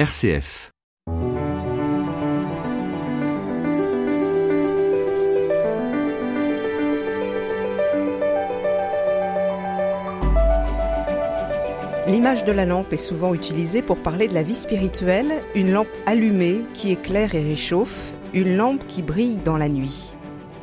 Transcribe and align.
RCF. 0.00 0.70
L'image 12.06 12.44
de 12.44 12.52
la 12.52 12.64
lampe 12.64 12.94
est 12.94 12.96
souvent 12.96 13.34
utilisée 13.34 13.82
pour 13.82 13.98
parler 13.98 14.26
de 14.26 14.32
la 14.32 14.42
vie 14.42 14.54
spirituelle, 14.54 15.42
une 15.54 15.70
lampe 15.70 15.88
allumée 16.06 16.62
qui 16.72 16.92
éclaire 16.92 17.34
et 17.34 17.42
réchauffe, 17.42 18.14
une 18.32 18.56
lampe 18.56 18.86
qui 18.86 19.02
brille 19.02 19.42
dans 19.42 19.58
la 19.58 19.68
nuit. 19.68 20.14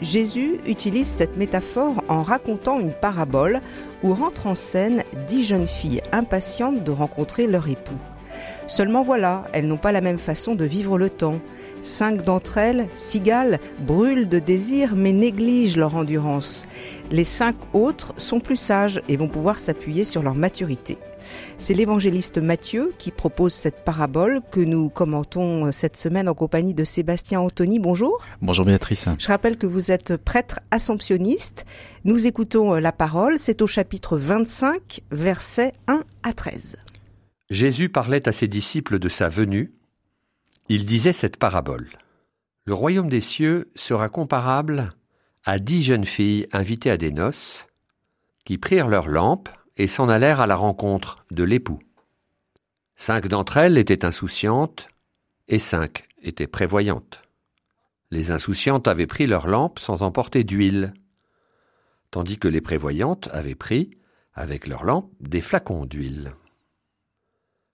Jésus 0.02 0.60
utilise 0.66 1.08
cette 1.08 1.38
métaphore 1.38 2.04
en 2.08 2.24
racontant 2.24 2.80
une 2.80 2.94
parabole 2.94 3.62
où 4.02 4.16
rentrent 4.16 4.48
en 4.48 4.56
scène 4.56 5.04
dix 5.28 5.44
jeunes 5.44 5.68
filles 5.68 6.02
impatientes 6.12 6.84
de 6.84 6.92
rencontrer 6.92 7.46
leur 7.46 7.70
époux. 7.70 8.02
Seulement 8.68 9.02
voilà, 9.02 9.46
elles 9.54 9.68
n'ont 9.68 9.78
pas 9.78 9.94
la 9.94 10.02
même 10.02 10.18
façon 10.18 10.54
de 10.54 10.66
vivre 10.66 10.98
le 10.98 11.10
temps. 11.10 11.40
Cinq 11.82 12.24
d'entre 12.24 12.58
elles, 12.58 12.90
cigales, 12.96 13.60
brûlent 13.80 14.28
de 14.28 14.40
désir 14.40 14.96
mais 14.96 15.14
négligent 15.14 15.78
leur 15.78 15.96
endurance. 15.96 16.68
Les 17.10 17.24
cinq 17.24 17.56
autres 17.74 18.14
sont 18.18 18.42
plus 18.42 18.58
sages 18.58 19.02
et 19.08 19.16
vont 19.16 19.30
pouvoir 19.30 19.58
s'appuyer 19.58 20.04
sur 20.04 20.22
leur 20.22 20.36
maturité. 20.36 20.98
C'est 21.58 21.74
l'évangéliste 21.74 22.40
Matthieu 22.40 22.94
qui 22.98 23.12
propose 23.12 23.54
cette 23.54 23.86
parabole 23.86 24.42
que 24.52 24.60
nous 24.60 24.90
commentons 24.90 25.72
cette 25.72 25.96
semaine 25.96 26.28
en 26.28 26.34
compagnie 26.34 26.74
de 26.74 26.84
Sébastien 26.84 27.40
Anthony. 27.40 27.80
Bonjour. 27.80 28.20
Bonjour 28.42 28.66
Béatrice. 28.66 29.08
Je 29.18 29.28
rappelle 29.28 29.58
que 29.58 29.68
vous 29.68 29.92
êtes 29.92 30.18
prêtre 30.18 30.60
assomptionniste. 30.72 31.66
Nous 32.04 32.28
écoutons 32.28 32.74
la 32.74 32.92
parole, 32.92 33.36
c'est 33.40 33.62
au 33.62 33.68
chapitre 33.68 34.18
25, 34.18 35.02
versets 35.12 35.74
1 35.88 36.02
à 36.24 36.34
13. 36.34 36.78
Jésus 37.50 37.90
parlait 37.90 38.28
à 38.28 38.34
ses 38.34 38.48
disciples 38.48 39.00
de 39.00 39.08
sa 39.08 39.30
venue. 39.30 39.74
Il 40.68 40.86
disait 40.86 41.14
cette 41.14 41.38
parabole. 41.38 41.90
Le 42.66 42.74
royaume 42.74 43.08
des 43.08 43.22
cieux 43.22 43.72
sera 43.76 44.10
comparable 44.10 44.94
à 45.46 45.60
dix 45.60 45.82
jeunes 45.82 46.06
filles 46.06 46.48
invitées 46.52 46.92
à 46.92 46.98
des 46.98 47.14
noces, 47.14 47.66
qui 48.44 48.58
prirent 48.58 48.90
leurs 48.90 49.08
lampes 49.08 49.50
et 49.78 49.88
s'en 49.88 50.10
allèrent 50.10 50.42
à 50.42 50.48
la 50.48 50.58
rencontre 50.58 51.26
de 51.32 51.44
l'époux. 51.44 51.80
Cinq 52.98 53.28
d'entre 53.28 53.56
elles 53.56 53.78
étaient 53.78 54.04
insouciantes 54.04 54.90
et 55.48 55.60
cinq 55.60 56.06
étaient 56.22 56.48
prévoyantes. 56.48 57.22
Les 58.12 58.32
insouciantes 58.32 58.90
avaient 58.90 59.08
pris 59.08 59.26
leurs 59.26 59.48
lampes 59.48 59.80
sans 59.80 60.04
emporter 60.04 60.44
d'huile, 60.44 60.94
tandis 62.12 62.38
que 62.38 62.48
les 62.50 62.62
prévoyantes 62.62 63.30
avaient 63.32 63.56
pris, 63.56 63.92
avec 64.34 64.68
leurs 64.68 64.84
lampes, 64.84 65.12
des 65.22 65.42
flacons 65.42 65.86
d'huile. 65.86 66.34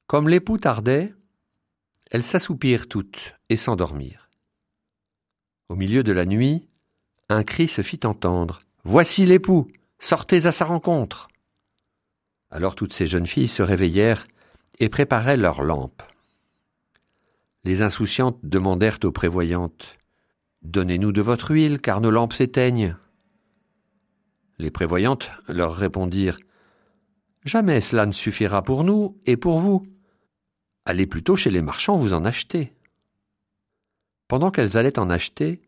Comme 0.08 0.30
l'époux 0.30 0.58
tardait, 0.58 1.14
elles 2.12 2.24
s'assoupirent 2.24 2.88
toutes 2.88 3.36
et 3.50 3.56
s'endormirent. 3.56 4.30
Au 5.70 5.76
milieu 5.76 6.04
de 6.04 6.12
la 6.12 6.26
nuit, 6.26 6.68
un 7.30 7.44
cri 7.44 7.68
se 7.68 7.82
fit 7.82 8.02
entendre. 8.04 8.60
Voici 8.84 9.26
l'époux, 9.26 9.68
sortez 9.98 10.46
à 10.46 10.52
sa 10.52 10.66
rencontre. 10.66 11.30
Alors 12.52 12.76
toutes 12.76 12.94
ces 12.94 13.08
jeunes 13.08 13.28
filles 13.28 13.48
se 13.48 13.64
réveillèrent 13.64 14.26
et 14.80 14.90
préparaient 14.90 15.38
leurs 15.38 15.64
lampes. 15.64 16.04
Les 17.64 17.82
insouciantes 17.82 18.40
demandèrent 18.44 19.00
aux 19.04 19.12
prévoyantes 19.12 19.98
Donnez-nous 20.64 21.12
de 21.12 21.22
votre 21.22 21.52
huile, 21.52 21.82
car 21.82 22.00
nos 22.00 22.12
lampes 22.12 22.34
s'éteignent. 22.34 22.96
Les 24.60 24.72
prévoyantes 24.72 25.30
leur 25.48 25.76
répondirent 25.76 26.38
Jamais 27.44 27.82
cela 27.82 28.06
ne 28.06 28.14
suffira 28.14 28.62
pour 28.62 28.84
nous 28.84 29.18
et 29.26 29.36
pour 29.36 29.60
vous. 29.60 29.86
Allez 30.86 31.08
plutôt 31.08 31.36
chez 31.36 31.50
les 31.50 31.62
marchands 31.62 31.96
vous 31.96 32.14
en 32.14 32.26
acheter. 32.26 32.74
Pendant 34.28 34.52
qu'elles 34.52 34.78
allaient 34.78 35.00
en 35.00 35.10
acheter, 35.10 35.62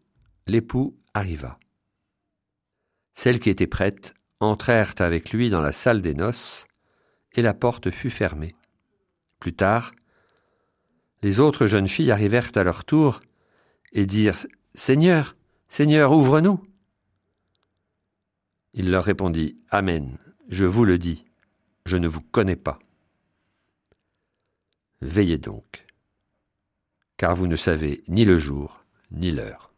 l'époux 0.47 0.97
arriva. 1.13 1.59
Celles 3.13 3.39
qui 3.39 3.49
étaient 3.49 3.67
prêtes 3.67 4.13
entrèrent 4.39 4.95
avec 4.99 5.31
lui 5.31 5.49
dans 5.49 5.61
la 5.61 5.71
salle 5.71 6.01
des 6.01 6.13
noces, 6.13 6.65
et 7.33 7.41
la 7.41 7.53
porte 7.53 7.91
fut 7.91 8.09
fermée. 8.09 8.55
Plus 9.39 9.53
tard, 9.53 9.93
les 11.21 11.39
autres 11.39 11.67
jeunes 11.67 11.87
filles 11.87 12.11
arrivèrent 12.11 12.51
à 12.55 12.63
leur 12.63 12.83
tour 12.85 13.21
et 13.93 14.05
dirent 14.05 14.45
Seigneur, 14.73 15.35
Seigneur, 15.69 16.11
ouvre-nous. 16.11 16.61
Il 18.73 18.91
leur 18.91 19.03
répondit 19.03 19.57
Amen, 19.69 20.17
je 20.49 20.65
vous 20.65 20.85
le 20.85 20.97
dis, 20.97 21.25
je 21.85 21.97
ne 21.97 22.07
vous 22.07 22.21
connais 22.21 22.57
pas. 22.57 22.79
Veillez 25.05 25.37
donc, 25.37 25.85
car 27.15 27.35
vous 27.35 27.45
ne 27.45 27.55
savez 27.55 28.03
ni 28.07 28.25
le 28.25 28.39
jour 28.39 28.85
ni 29.11 29.31
l'heure. 29.31 29.71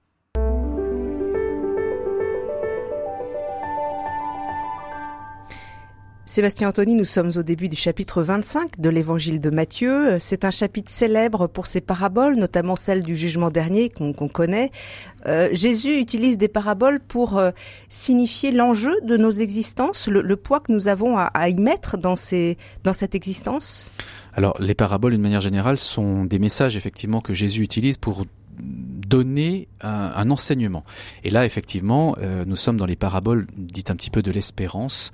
Sébastien 6.25 6.69
Anthony, 6.69 6.95
nous 6.95 7.05
sommes 7.05 7.31
au 7.35 7.43
début 7.43 7.67
du 7.67 7.75
chapitre 7.75 8.21
25 8.21 8.79
de 8.79 8.89
l'évangile 8.89 9.41
de 9.41 9.49
Matthieu. 9.49 10.17
C'est 10.19 10.45
un 10.45 10.51
chapitre 10.51 10.91
célèbre 10.91 11.47
pour 11.47 11.67
ses 11.67 11.81
paraboles, 11.81 12.35
notamment 12.35 12.77
celle 12.77 13.03
du 13.03 13.15
jugement 13.15 13.49
dernier 13.49 13.89
qu'on 13.89 14.13
connaît. 14.13 14.71
Euh, 15.25 15.49
Jésus 15.51 15.99
utilise 15.99 16.37
des 16.37 16.47
paraboles 16.47 17.01
pour 17.01 17.37
euh, 17.37 17.51
signifier 17.89 18.51
l'enjeu 18.51 18.93
de 19.03 19.17
nos 19.17 19.31
existences, 19.31 20.07
le, 20.07 20.35
poids 20.37 20.61
que 20.61 20.71
nous 20.71 20.87
avons 20.87 21.17
à, 21.17 21.49
y 21.49 21.57
mettre 21.57 21.97
dans 21.97 22.15
cette 22.15 23.15
existence? 23.15 23.91
Alors 24.37 24.53
les 24.59 24.75
paraboles, 24.75 25.13
d'une 25.13 25.21
manière 25.21 25.41
générale, 25.41 25.79
sont 25.79 26.23
des 26.23 26.37
messages 26.37 26.77
effectivement 26.77 27.21
que 27.21 27.33
Jésus 27.33 27.63
utilise 27.63 27.97
pour 27.97 28.23
donner 28.59 29.67
un, 29.81 30.29
enseignement. 30.29 30.83
Et 31.23 31.31
là, 31.31 31.45
effectivement, 31.45 32.15
euh, 32.21 32.45
nous 32.45 32.55
sommes 32.55 32.77
dans 32.77 32.85
les 32.85 32.95
paraboles 32.95 33.47
dites 33.57 33.89
un 33.89 33.95
petit 33.95 34.11
peu 34.11 34.21
de 34.21 34.31
l'espérance. 34.31 35.11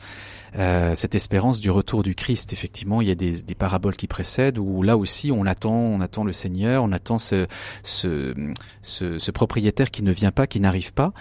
Euh, 0.57 0.93
cette 0.95 1.15
espérance 1.15 1.59
du 1.59 1.71
retour 1.71 2.03
du 2.03 2.15
Christ. 2.15 2.53
Effectivement, 2.53 3.01
il 3.01 3.07
y 3.07 3.11
a 3.11 3.15
des, 3.15 3.41
des, 3.41 3.55
paraboles 3.55 3.95
qui 3.95 4.07
précèdent 4.07 4.59
où 4.59 4.83
là 4.83 4.97
aussi 4.97 5.31
on 5.31 5.45
attend, 5.45 5.73
on 5.73 5.99
attend 6.01 6.23
le 6.23 6.33
Seigneur, 6.33 6.83
on 6.83 6.91
attend 6.91 7.17
ce, 7.17 7.47
ce, 7.83 8.33
ce, 8.81 9.17
ce 9.17 9.31
propriétaire 9.31 9.89
qui 9.89 10.03
ne 10.03 10.11
vient 10.11 10.31
pas, 10.31 10.45
qui 10.45 10.59
n'arrive 10.59 10.93
pas. 10.93 11.13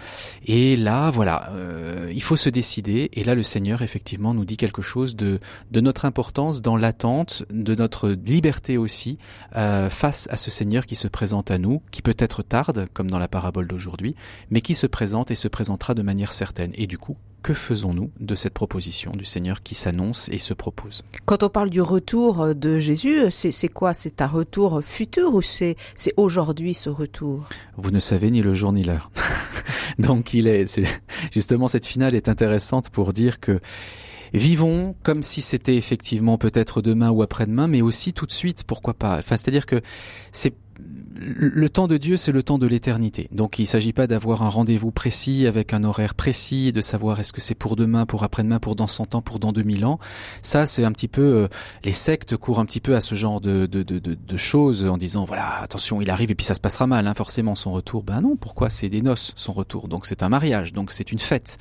Et 0.44 0.76
là, 0.76 1.10
voilà, 1.10 1.50
euh, 1.52 2.10
il 2.14 2.22
faut 2.22 2.36
se 2.36 2.50
décider. 2.50 3.10
Et 3.14 3.24
là, 3.24 3.34
le 3.34 3.42
Seigneur 3.42 3.82
effectivement 3.82 4.34
nous 4.34 4.44
dit 4.44 4.56
quelque 4.56 4.82
chose 4.82 5.16
de, 5.16 5.40
de 5.70 5.80
notre 5.80 6.04
importance 6.04 6.60
dans 6.60 6.76
l'attente, 6.76 7.44
de 7.50 7.74
notre 7.74 8.10
liberté 8.10 8.76
aussi 8.76 9.18
euh, 9.56 9.88
face 9.88 10.28
à 10.30 10.36
ce 10.36 10.50
Seigneur 10.50 10.84
qui 10.84 10.94
se 10.94 11.08
présente 11.08 11.50
à 11.50 11.58
nous, 11.58 11.82
qui 11.90 12.02
peut-être 12.02 12.42
tarde, 12.42 12.86
comme 12.92 13.10
dans 13.10 13.18
la 13.18 13.28
parabole 13.28 13.66
d'aujourd'hui, 13.66 14.14
mais 14.50 14.60
qui 14.60 14.74
se 14.74 14.86
présente 14.86 15.30
et 15.30 15.34
se 15.34 15.48
présentera 15.48 15.94
de 15.94 16.02
manière 16.02 16.32
certaine. 16.32 16.72
Et 16.74 16.86
du 16.86 16.98
coup, 16.98 17.16
que 17.42 17.54
faisons-nous 17.54 18.10
de 18.20 18.34
cette 18.34 18.54
proposition 18.54 19.12
du 19.12 19.24
Seigneur 19.24 19.62
qui 19.62 19.74
s'annonce 19.74 20.28
et 20.30 20.38
se 20.38 20.54
propose 20.54 21.02
Quand 21.24 21.42
on 21.42 21.48
parle 21.48 21.70
du 21.70 21.80
retour 21.80 22.54
de 22.54 22.78
Jésus, 22.78 23.30
c'est 23.30 23.68
quoi? 23.68 23.94
C'est 23.94 24.22
un 24.22 24.26
retour 24.26 24.82
futur 24.82 25.34
ou 25.34 25.42
c'est 25.42 25.76
aujourd'hui 26.16 26.74
ce 26.74 26.90
retour? 26.90 27.48
Vous 27.76 27.90
ne 27.90 28.00
savez 28.00 28.30
ni 28.30 28.42
le 28.42 28.54
jour 28.54 28.72
ni 28.72 28.84
l'heure. 28.84 29.10
Donc 29.98 30.34
il 30.34 30.46
est, 30.46 30.78
est 30.78 31.02
justement 31.32 31.68
cette 31.68 31.86
finale 31.86 32.14
est 32.14 32.28
intéressante 32.28 32.90
pour 32.90 33.12
dire 33.12 33.40
que 33.40 33.60
vivons 34.32 34.94
comme 35.02 35.22
si 35.22 35.42
c'était 35.42 35.76
effectivement 35.76 36.38
peut-être 36.38 36.80
demain 36.80 37.10
ou 37.10 37.22
après-demain, 37.22 37.66
mais 37.66 37.82
aussi 37.82 38.12
tout 38.12 38.26
de 38.26 38.32
suite, 38.32 38.64
pourquoi 38.64 38.94
pas? 38.94 39.18
Enfin, 39.18 39.36
c'est-à-dire 39.36 39.66
que 39.66 39.80
c'est 40.32 40.54
le 41.24 41.68
temps 41.68 41.86
de 41.86 41.96
Dieu, 41.96 42.16
c'est 42.16 42.32
le 42.32 42.42
temps 42.42 42.58
de 42.58 42.66
l'éternité. 42.66 43.28
Donc 43.32 43.58
il 43.58 43.62
ne 43.62 43.66
s'agit 43.66 43.92
pas 43.92 44.06
d'avoir 44.06 44.42
un 44.42 44.48
rendez-vous 44.48 44.90
précis 44.90 45.46
avec 45.46 45.72
un 45.72 45.84
horaire 45.84 46.14
précis, 46.14 46.72
de 46.72 46.80
savoir 46.80 47.20
est-ce 47.20 47.32
que 47.32 47.40
c'est 47.40 47.54
pour 47.54 47.76
demain, 47.76 48.06
pour 48.06 48.24
après-demain, 48.24 48.58
pour 48.58 48.74
dans 48.74 48.86
100 48.86 49.14
ans, 49.14 49.22
pour 49.22 49.38
dans 49.38 49.52
2000 49.52 49.84
ans. 49.84 49.98
Ça, 50.42 50.66
c'est 50.66 50.84
un 50.84 50.92
petit 50.92 51.08
peu... 51.08 51.22
Euh, 51.22 51.48
les 51.84 51.92
sectes 51.92 52.36
courent 52.36 52.60
un 52.60 52.64
petit 52.64 52.80
peu 52.80 52.96
à 52.96 53.00
ce 53.00 53.14
genre 53.14 53.40
de, 53.40 53.66
de, 53.66 53.82
de, 53.82 53.98
de, 53.98 54.36
choses 54.36 54.84
en 54.84 54.96
disant, 54.96 55.24
voilà, 55.24 55.60
attention, 55.60 56.00
il 56.00 56.10
arrive 56.10 56.30
et 56.30 56.34
puis 56.34 56.46
ça 56.46 56.54
se 56.54 56.60
passera 56.60 56.86
mal, 56.86 57.06
hein, 57.06 57.14
forcément, 57.14 57.54
son 57.54 57.72
retour. 57.72 58.02
Ben 58.02 58.20
non, 58.20 58.36
pourquoi 58.36 58.70
C'est 58.70 58.88
des 58.88 59.02
noces, 59.02 59.32
son 59.36 59.52
retour? 59.52 59.88
Donc 59.88 60.06
c'est 60.06 60.22
un 60.22 60.28
mariage, 60.28 60.72
donc 60.72 60.90
c'est 60.90 61.12
une 61.12 61.18
fête. 61.18 61.58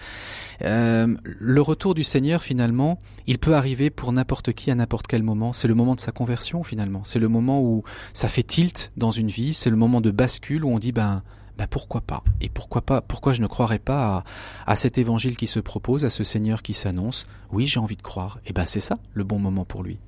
Euh, 0.64 1.16
le 1.24 1.62
retour 1.62 1.94
du 1.94 2.04
Seigneur, 2.04 2.42
finalement, 2.42 2.98
il 3.28 3.40
peut 3.40 3.56
arriver 3.56 3.90
pour 3.90 4.12
n'importe 4.12 4.54
qui 4.54 4.72
à 4.72 4.76
n'importe 4.76 5.08
quel 5.08 5.24
moment. 5.24 5.54
C'est 5.54 5.68
le 5.68 5.76
moment 5.76 5.96
de 5.96 6.00
sa 6.00 6.12
conversion, 6.12 6.64
finalement. 6.64 7.02
C'est 7.04 7.20
le 7.20 7.28
moment 7.28 7.62
où 7.62 7.84
ça 8.14 8.28
fait 8.28 8.44
tilt 8.44 8.92
dans 8.98 9.12
une 9.12 9.30
vie 9.30 9.54
c'est 9.54 9.70
le 9.70 9.76
moment 9.76 10.02
de 10.02 10.12
bascule 10.12 10.66
où 10.66 10.70
on 10.70 10.80
dit 10.80 10.92
ben 10.92 11.24
ben 11.58 11.68
pourquoi 11.70 12.02
pas? 12.02 12.24
Et 12.40 12.50
pourquoi 12.50 12.82
pas? 12.82 13.02
Pourquoi 13.02 13.34
je 13.34 13.42
ne 13.42 13.48
croirais 13.48 13.80
pas 13.80 14.24
à, 14.66 14.76
cet 14.76 14.98
évangile 14.98 15.38
qui 15.38 15.48
se 15.48 15.60
propose, 15.60 16.06
à 16.06 16.10
ce 16.10 16.24
Seigneur 16.24 16.64
qui 16.64 16.74
s'annonce? 16.74 17.28
Oui, 17.52 17.68
j'ai 17.68 17.80
envie 17.80 17.98
de 17.98 18.02
croire. 18.02 18.40
Et 18.48 18.54
ben 18.54 18.66
c'est 18.66 18.80
ça 18.80 18.98
le 19.14 19.24
bon 19.24 19.38
moment 19.38 19.66
pour 19.66 19.84
lui. 19.84 20.00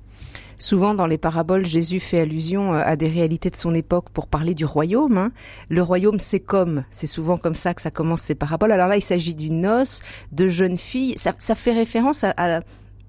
Souvent 0.58 0.94
dans 0.94 1.06
les 1.06 1.18
paraboles, 1.18 1.64
Jésus 1.64 2.00
fait 2.00 2.20
allusion 2.20 2.72
à 2.72 2.96
des 2.96 3.08
réalités 3.08 3.50
de 3.50 3.56
son 3.56 3.74
époque 3.74 4.08
pour 4.10 4.26
parler 4.26 4.54
du 4.54 4.64
royaume. 4.64 5.18
Hein. 5.18 5.32
Le 5.68 5.82
royaume, 5.82 6.18
c'est 6.18 6.40
comme, 6.40 6.84
c'est 6.90 7.06
souvent 7.06 7.36
comme 7.36 7.54
ça 7.54 7.74
que 7.74 7.82
ça 7.82 7.90
commence 7.90 8.22
ces 8.22 8.34
paraboles. 8.34 8.72
Alors 8.72 8.88
là, 8.88 8.96
il 8.96 9.02
s'agit 9.02 9.34
d'une 9.34 9.60
noce, 9.60 10.00
de 10.32 10.48
jeunes 10.48 10.78
filles. 10.78 11.14
Ça, 11.16 11.34
ça 11.38 11.54
fait 11.54 11.72
référence 11.72 12.24
à, 12.24 12.34
à 12.36 12.60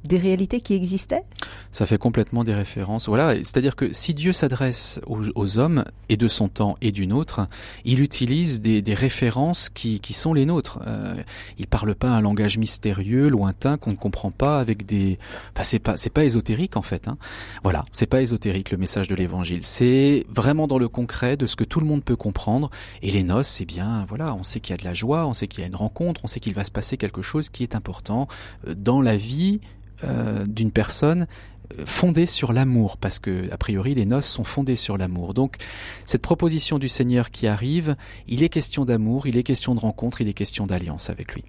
des 0.07 0.17
réalités 0.17 0.61
qui 0.61 0.73
existaient? 0.73 1.23
Ça 1.71 1.85
fait 1.85 1.97
complètement 1.97 2.43
des 2.43 2.53
références. 2.53 3.07
Voilà, 3.07 3.35
c'est-à-dire 3.35 3.75
que 3.75 3.91
si 3.93 4.13
Dieu 4.13 4.33
s'adresse 4.33 5.01
aux, 5.07 5.59
hommes 5.59 5.85
et 6.09 6.17
de 6.17 6.27
son 6.27 6.47
temps 6.47 6.75
et 6.81 6.91
du 6.91 7.07
nôtre, 7.07 7.47
il 7.83 8.01
utilise 8.01 8.61
des, 8.61 8.81
références 8.93 9.69
qui, 9.69 9.99
sont 10.13 10.33
les 10.33 10.45
nôtres. 10.45 10.79
Euh, 10.87 11.15
il 11.57 11.67
parle 11.67 11.95
pas 11.95 12.09
un 12.09 12.21
langage 12.21 12.57
mystérieux, 12.57 13.27
lointain, 13.27 13.77
qu'on 13.77 13.91
ne 13.91 13.95
comprend 13.95 14.31
pas 14.31 14.59
avec 14.59 14.85
des. 14.85 15.19
Enfin, 15.53 15.63
c'est 15.63 15.79
pas 15.79 15.97
c'est 15.97 16.09
pas 16.09 16.23
ésotérique 16.23 16.77
en 16.77 16.81
fait. 16.81 17.07
Hein. 17.07 17.17
Voilà, 17.63 17.85
c'est 17.91 18.05
pas 18.05 18.21
ésotérique 18.21 18.71
le 18.71 18.77
message 18.77 19.07
de 19.07 19.15
l'Évangile. 19.15 19.63
C'est 19.63 20.25
vraiment 20.29 20.67
dans 20.67 20.77
le 20.77 20.87
concret 20.87 21.37
de 21.37 21.45
ce 21.45 21.55
que 21.55 21.63
tout 21.63 21.79
le 21.79 21.85
monde 21.85 22.03
peut 22.03 22.15
comprendre. 22.15 22.69
Et 23.01 23.11
les 23.11 23.23
noces, 23.23 23.47
c'est 23.47 23.65
bien. 23.65 24.05
Voilà, 24.07 24.33
on 24.35 24.43
sait 24.43 24.59
qu'il 24.59 24.71
y 24.71 24.75
a 24.75 24.77
de 24.77 24.85
la 24.85 24.93
joie, 24.93 25.25
on 25.25 25.33
sait 25.33 25.47
qu'il 25.47 25.61
y 25.61 25.63
a 25.63 25.67
une 25.67 25.75
rencontre, 25.75 26.21
on 26.23 26.27
sait 26.27 26.39
qu'il 26.39 26.53
va 26.53 26.63
se 26.63 26.71
passer 26.71 26.97
quelque 26.97 27.21
chose 27.21 27.49
qui 27.49 27.63
est 27.63 27.75
important 27.75 28.27
euh, 28.67 28.75
dans 28.75 29.01
la 29.01 29.17
vie 29.17 29.59
euh, 30.03 30.43
d'une 30.45 30.71
personne 30.71 31.27
euh, 31.79 31.83
fondée 31.85 32.25
sur 32.25 32.53
l'amour, 32.53 32.97
parce 32.97 33.19
que 33.19 33.51
a 33.51 33.57
priori 33.57 33.95
les 33.95 34.05
noces 34.05 34.27
sont 34.27 34.43
fondées 34.43 34.75
sur 34.75 34.97
l'amour. 34.97 35.33
Donc 35.33 35.57
cette 36.05 36.21
proposition 36.21 36.79
du 36.79 36.89
Seigneur 36.89 37.31
qui 37.31 37.47
arrive, 37.47 37.95
il 38.27 38.43
est 38.43 38.49
question 38.49 38.85
d'amour, 38.85 39.27
il 39.27 39.37
est 39.37 39.43
question 39.43 39.73
de 39.73 39.79
rencontre, 39.79 40.21
il 40.21 40.27
est 40.27 40.33
question 40.33 40.67
d'alliance 40.67 41.09
avec 41.09 41.33
lui. 41.33 41.43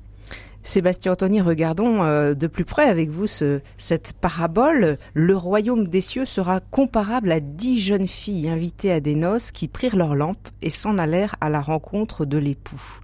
Sébastien 0.67 1.13
Anthony, 1.13 1.41
regardons 1.41 2.03
euh, 2.03 2.35
de 2.35 2.49
plus 2.49 2.65
près 2.65 2.87
avec 2.87 3.11
vous 3.11 3.27
cette 3.29 4.13
parabole. 4.21 4.99
Le 5.15 5.37
royaume 5.37 5.87
des 5.87 6.01
cieux 6.01 6.25
sera 6.25 6.59
comparable 6.59 7.31
à 7.31 7.39
dix 7.39 7.79
jeunes 7.79 8.09
filles 8.09 8.49
invitées 8.49 8.91
à 8.91 8.99
des 8.99 9.15
noces 9.15 9.53
qui 9.53 9.69
prirent 9.69 9.97
leurs 9.97 10.17
lampes 10.17 10.49
et 10.63 10.71
s'en 10.71 10.99
allèrent 10.99 11.37
à 11.41 11.51
la 11.51 11.61
rencontre 11.61 12.25
de 12.25 12.37
l'époux 12.37 13.01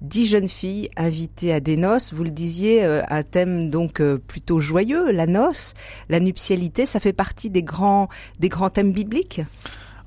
dix 0.00 0.26
jeunes 0.26 0.48
filles 0.48 0.88
invitées 0.96 1.52
à 1.52 1.60
des 1.60 1.76
noces. 1.76 2.12
Vous 2.12 2.24
le 2.24 2.30
disiez, 2.30 2.84
euh, 2.84 3.02
un 3.08 3.22
thème 3.22 3.70
donc 3.70 4.00
euh, 4.00 4.18
plutôt 4.18 4.60
joyeux, 4.60 5.10
la 5.10 5.26
noce, 5.26 5.74
la 6.08 6.20
nuptialité, 6.20 6.86
ça 6.86 7.00
fait 7.00 7.12
partie 7.12 7.50
des 7.50 7.62
grands, 7.62 8.08
des 8.38 8.48
grands 8.48 8.70
thèmes 8.70 8.92
bibliques? 8.92 9.42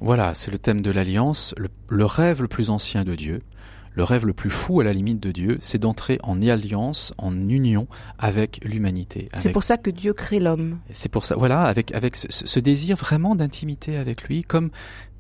Voilà, 0.01 0.33
c'est 0.33 0.51
le 0.51 0.59
thème 0.59 0.81
de 0.81 0.91
l'alliance, 0.91 1.53
le, 1.57 2.05
rêve 2.05 2.41
le 2.41 2.47
plus 2.47 2.69
ancien 2.69 3.03
de 3.03 3.15
Dieu. 3.15 3.41
Le 3.95 4.03
rêve 4.03 4.25
le 4.25 4.33
plus 4.33 4.51
fou 4.51 4.79
à 4.79 4.83
la 4.85 4.93
limite 4.93 5.19
de 5.19 5.31
Dieu, 5.31 5.57
c'est 5.59 5.79
d'entrer 5.79 6.19
en 6.23 6.41
alliance, 6.41 7.11
en 7.17 7.33
union 7.33 7.87
avec 8.17 8.61
l'humanité. 8.63 9.27
C'est 9.35 9.51
pour 9.51 9.63
ça 9.63 9.77
que 9.77 9.89
Dieu 9.89 10.13
crée 10.13 10.39
l'homme. 10.39 10.77
C'est 10.91 11.09
pour 11.09 11.25
ça, 11.25 11.35
voilà, 11.35 11.63
avec 11.63 11.93
avec 11.93 12.15
ce, 12.15 12.27
ce 12.29 12.59
désir 12.59 12.95
vraiment 12.95 13.35
d'intimité 13.35 13.97
avec 13.97 14.23
lui, 14.23 14.43
comme 14.43 14.69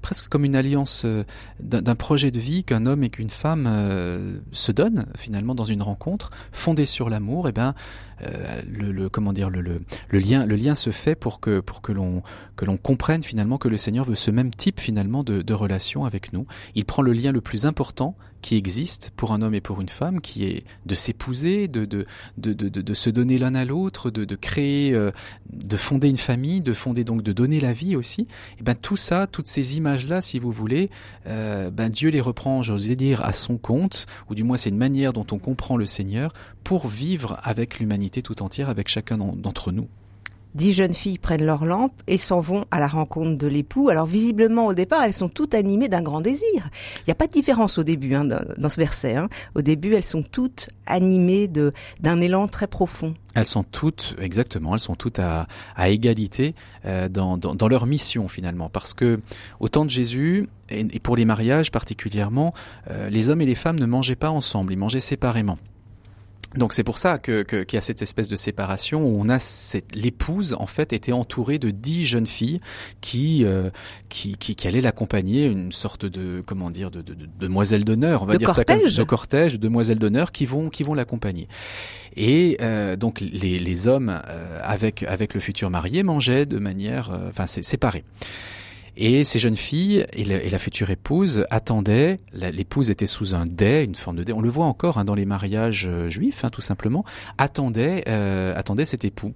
presque 0.01 0.27
comme 0.27 0.45
une 0.45 0.55
alliance 0.55 1.03
euh, 1.05 1.23
d'un 1.59 1.95
projet 1.95 2.31
de 2.31 2.39
vie 2.39 2.63
qu'un 2.63 2.85
homme 2.85 3.03
et 3.03 3.09
qu'une 3.09 3.29
femme 3.29 3.65
euh, 3.67 4.39
se 4.51 4.71
donnent 4.71 5.05
finalement 5.17 5.55
dans 5.55 5.65
une 5.65 5.81
rencontre 5.81 6.31
fondée 6.51 6.85
sur 6.85 7.09
l'amour. 7.09 7.47
Et 7.47 7.49
eh 7.49 7.53
ben 7.53 7.75
euh, 8.21 8.61
le, 8.67 9.07
comment 9.07 9.31
dire 9.31 9.49
le, 9.49 9.61
le, 9.61 10.19
lien 10.19 10.45
le 10.45 10.55
lien 10.57 10.75
se 10.75 10.89
fait 10.91 11.15
pour 11.15 11.39
que 11.39 11.61
pour 11.61 11.81
que 11.81 11.93
l'on 11.93 12.21
que 12.57 12.65
l'on 12.65 12.75
comprenne 12.75 13.23
finalement 13.23 13.57
que 13.57 13.69
le 13.69 13.77
Seigneur 13.77 14.03
veut 14.03 14.15
ce 14.15 14.29
même 14.29 14.53
type 14.53 14.81
finalement 14.81 15.23
de, 15.23 15.53
relation 15.53 16.05
avec 16.05 16.33
nous. 16.33 16.45
Il 16.75 16.85
prend 16.85 17.01
le 17.01 17.13
lien 17.13 17.31
le 17.31 17.41
plus 17.41 17.65
important 17.65 18.15
qui 18.41 18.55
existe 18.55 19.11
pour 19.17 19.33
un 19.33 19.41
homme 19.41 19.53
et 19.53 19.59
pour 19.59 19.81
une 19.81 19.89
femme, 19.89 20.21
qui 20.21 20.45
est 20.45 20.63
de 20.85 20.95
s'épouser, 20.95 21.67
de, 21.67 21.83
de, 21.83 22.05
de, 22.37 22.53
de, 22.53 22.69
de 22.69 22.93
se 22.93 23.09
donner 23.09 23.37
l'un 23.37 23.53
à 23.53 23.65
l'autre, 23.65 24.09
de, 24.09 24.23
de 24.23 24.35
créer, 24.35 24.97
de 25.51 25.77
fonder 25.77 26.07
une 26.07 26.17
famille, 26.17 26.61
de 26.61 26.71
fonder 26.71 27.03
donc 27.03 27.21
de 27.21 27.33
donner 27.33 27.59
la 27.59 27.73
vie 27.73 27.97
aussi. 27.97 28.27
Et 28.59 28.63
ben 28.63 28.75
tout 28.75 28.95
ça, 28.95 29.27
toutes 29.27 29.47
ces 29.47 29.75
images-là, 29.89 30.21
si 30.21 30.39
vous 30.39 30.51
voulez, 30.51 30.89
euh, 31.27 31.71
ben 31.71 31.89
Dieu 31.89 32.09
les 32.09 32.21
reprend, 32.21 32.61
j'osais 32.61 32.95
dire, 32.95 33.23
à 33.23 33.33
son 33.33 33.57
compte, 33.57 34.05
ou 34.29 34.35
du 34.35 34.43
moins 34.43 34.57
c'est 34.57 34.69
une 34.69 34.77
manière 34.77 35.13
dont 35.13 35.25
on 35.31 35.39
comprend 35.39 35.77
le 35.77 35.85
Seigneur 35.85 36.31
pour 36.63 36.87
vivre 36.87 37.39
avec 37.41 37.79
l'humanité 37.79 38.21
tout 38.21 38.43
entière, 38.43 38.69
avec 38.69 38.87
chacun 38.87 39.17
d'entre 39.17 39.71
nous. 39.71 39.87
Dix 40.55 40.73
jeunes 40.73 40.93
filles 40.93 41.19
prennent 41.19 41.45
leurs 41.45 41.65
lampes 41.65 42.01
et 42.07 42.17
s'en 42.17 42.39
vont 42.39 42.65
à 42.71 42.79
la 42.79 42.87
rencontre 42.87 43.37
de 43.37 43.47
l'époux. 43.47 43.89
Alors 43.89 44.07
visiblement 44.07 44.65
au 44.65 44.73
départ, 44.73 45.03
elles 45.03 45.13
sont 45.13 45.29
toutes 45.29 45.53
animées 45.53 45.89
d'un 45.89 46.01
grand 46.01 46.21
désir. 46.21 46.69
Il 46.97 47.03
n'y 47.07 47.11
a 47.11 47.15
pas 47.15 47.27
de 47.27 47.31
différence 47.31 47.77
au 47.77 47.83
début 47.83 48.15
hein, 48.15 48.25
dans, 48.25 48.69
ce 48.69 48.79
verset. 48.79 49.15
Hein. 49.15 49.29
Au 49.53 49.61
début, 49.61 49.93
elles 49.93 50.03
sont 50.03 50.23
toutes 50.23 50.69
animées 50.87 51.47
d'un 51.99 52.21
élan 52.21 52.47
très 52.47 52.65
profond. 52.65 53.13
Elles 53.35 53.45
sont 53.45 53.63
toutes, 53.63 54.15
exactement, 54.19 54.73
elles 54.73 54.79
sont 54.79 54.95
toutes 54.95 55.19
à, 55.19 55.47
égalité 55.87 56.55
euh, 56.85 57.07
dans, 57.07 57.67
leur 57.69 57.85
mission 57.85 58.27
finalement. 58.27 58.69
Parce 58.69 58.95
que 58.95 59.19
au 59.59 59.69
temps 59.69 59.85
de 59.85 59.91
Jésus, 59.91 60.49
et, 60.69 60.99
pour 60.99 61.15
les 61.15 61.25
mariages 61.25 61.71
particulièrement, 61.71 62.55
euh, 62.89 63.09
les 63.09 63.29
hommes 63.29 63.41
et 63.41 63.45
les 63.45 63.55
femmes 63.55 63.79
ne 63.79 63.85
mangeaient 63.85 64.15
pas 64.15 64.31
ensemble, 64.31 64.73
ils 64.73 64.79
mangeaient 64.79 64.99
séparément. 64.99 65.59
Donc 66.55 66.73
c'est 66.73 66.83
pour 66.83 66.97
ça 66.97 67.19
que 67.19 67.43
qu'il 67.43 67.75
y 67.75 67.77
a 67.77 67.81
cette 67.81 68.01
espèce 68.01 68.27
de 68.27 68.35
séparation 68.35 69.05
où 69.05 69.21
on 69.21 69.29
a 69.29 69.37
cette 69.37 69.95
l'épouse 69.95 70.55
en 70.57 70.65
fait 70.65 70.93
était 70.93 71.11
entourée 71.11 71.59
de 71.59 71.69
dix 71.69 72.05
jeunes 72.05 72.25
filles 72.25 72.59
qui 73.01 73.45
euh, 73.45 73.69
qui, 74.09 74.35
qui, 74.35 74.55
qui 74.55 74.67
allaient 74.67 74.81
l'accompagner 74.81 75.45
une 75.45 75.71
sorte 75.71 76.05
de 76.07 76.41
comment 76.43 76.71
dire 76.71 76.89
de, 76.89 77.03
de, 77.03 77.13
de 77.13 77.27
demoiselle 77.39 77.85
d'honneur 77.85 78.23
on 78.23 78.25
va 78.25 78.37
dire 78.37 78.51
ça 78.55 78.63
comme 78.63 78.79
de 78.79 79.03
cortège 79.03 79.53
de 79.53 79.57
demoiselles 79.57 79.99
d'honneur 79.99 80.31
qui 80.31 80.47
vont 80.47 80.69
qui 80.69 80.81
vont 80.81 80.95
l'accompagner. 80.95 81.47
Et 82.15 82.57
euh, 82.61 82.95
donc 82.95 83.21
les, 83.21 83.59
les 83.59 83.87
hommes 83.87 84.09
euh, 84.09 84.59
avec 84.63 85.03
avec 85.03 85.35
le 85.35 85.39
futur 85.39 85.69
marié 85.69 86.01
mangeaient 86.01 86.47
de 86.47 86.57
manière 86.57 87.11
euh, 87.11 87.29
enfin 87.29 87.45
séparée 87.45 88.03
et 88.99 89.23
ces 89.23 89.39
jeunes 89.39 89.55
filles 89.55 90.05
et 90.11 90.25
la, 90.25 90.59
future 90.59 90.89
épouse 90.89 91.45
attendaient, 91.49 92.19
l'épouse 92.33 92.91
était 92.91 93.07
sous 93.07 93.33
un 93.33 93.45
dais, 93.45 93.85
une 93.85 93.95
forme 93.95 94.17
de 94.17 94.23
dais, 94.23 94.33
on 94.33 94.41
le 94.41 94.49
voit 94.49 94.65
encore 94.65 94.97
hein, 94.97 95.05
dans 95.05 95.15
les 95.15 95.25
mariages 95.25 95.87
euh, 95.89 96.09
juifs, 96.09 96.43
hein, 96.43 96.49
tout 96.49 96.59
simplement, 96.59 97.05
attendait, 97.37 98.03
euh, 98.09 98.53
attendait 98.57 98.83
cet 98.83 99.05
époux. 99.05 99.33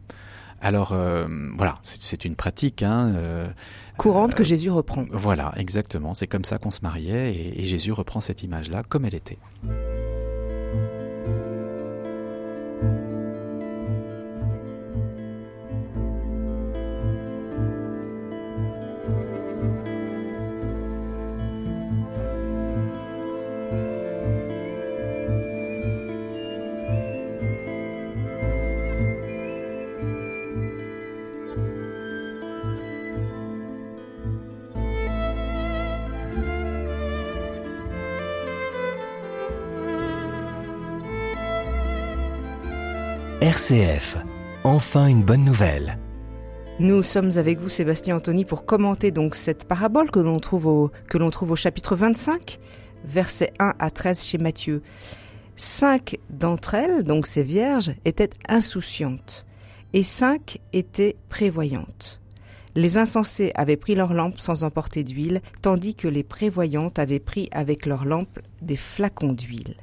Alors 0.64 0.92
euh, 0.92 1.28
voilà, 1.58 1.80
c'est 1.84 2.26
une 2.26 2.36
pratique 2.36 2.84
hein, 2.84 3.14
euh, 3.16 3.48
courante 3.98 4.36
que 4.36 4.44
Jésus 4.44 4.70
reprend. 4.70 5.06
Voilà, 5.12 5.54
exactement. 5.58 6.14
C'est 6.14 6.28
comme 6.28 6.46
ça 6.46 6.58
qu'on 6.58 6.72
se 6.72 6.80
mariait 6.82 7.34
et, 7.34 7.62
et 7.62 7.64
Jésus 7.66 7.92
reprend 7.92 8.22
cette 8.22 8.44
image-là 8.44 8.84
comme 8.88 9.06
elle 9.06 9.16
était. 9.16 9.38
RCF. 43.54 44.18
Enfin 44.64 45.06
une 45.06 45.22
bonne 45.22 45.46
nouvelle. 45.46 46.00
Nous 46.80 47.04
sommes 47.04 47.38
avec 47.38 47.60
vous 47.60 47.70
Sébastien 47.70 48.16
Anthony 48.16 48.46
pour 48.46 48.66
commenter 48.66 49.12
donc 49.12 49.36
cette 49.36 49.68
parabole 49.68 50.10
que 50.10 50.20
l'on 50.20 50.40
trouve 50.40 50.66
au, 50.66 50.92
que 51.08 51.20
l'on 51.20 51.30
trouve 51.30 51.52
au 51.52 51.56
chapitre 51.56 51.96
25, 51.96 52.58
versets 53.06 53.54
1 53.60 53.74
à 53.78 53.92
13 53.92 54.24
chez 54.24 54.40
Matthieu. 54.40 54.82
Cinq 55.56 56.18
d'entre 56.32 56.74
elles, 56.74 57.04
donc 57.04 57.28
ces 57.28 57.44
vierges, 57.44 57.94
étaient 58.06 58.32
insouciantes 58.50 59.46
et 59.94 60.02
cinq 60.02 60.58
étaient 60.72 61.16
prévoyantes. 61.30 62.22
Les 62.74 62.98
insensés 62.98 63.52
avaient 63.54 63.78
pris 63.78 63.94
leurs 63.94 64.16
lampes 64.16 64.40
sans 64.40 64.64
emporter 64.64 65.04
d'huile, 65.04 65.44
tandis 65.62 65.94
que 65.94 66.08
les 66.08 66.24
prévoyantes 66.24 66.98
avaient 66.98 67.20
pris 67.20 67.50
avec 67.52 67.86
leurs 67.86 68.06
lampes 68.06 68.40
des 68.64 68.78
flacons 68.78 69.34
d'huile 69.34 69.76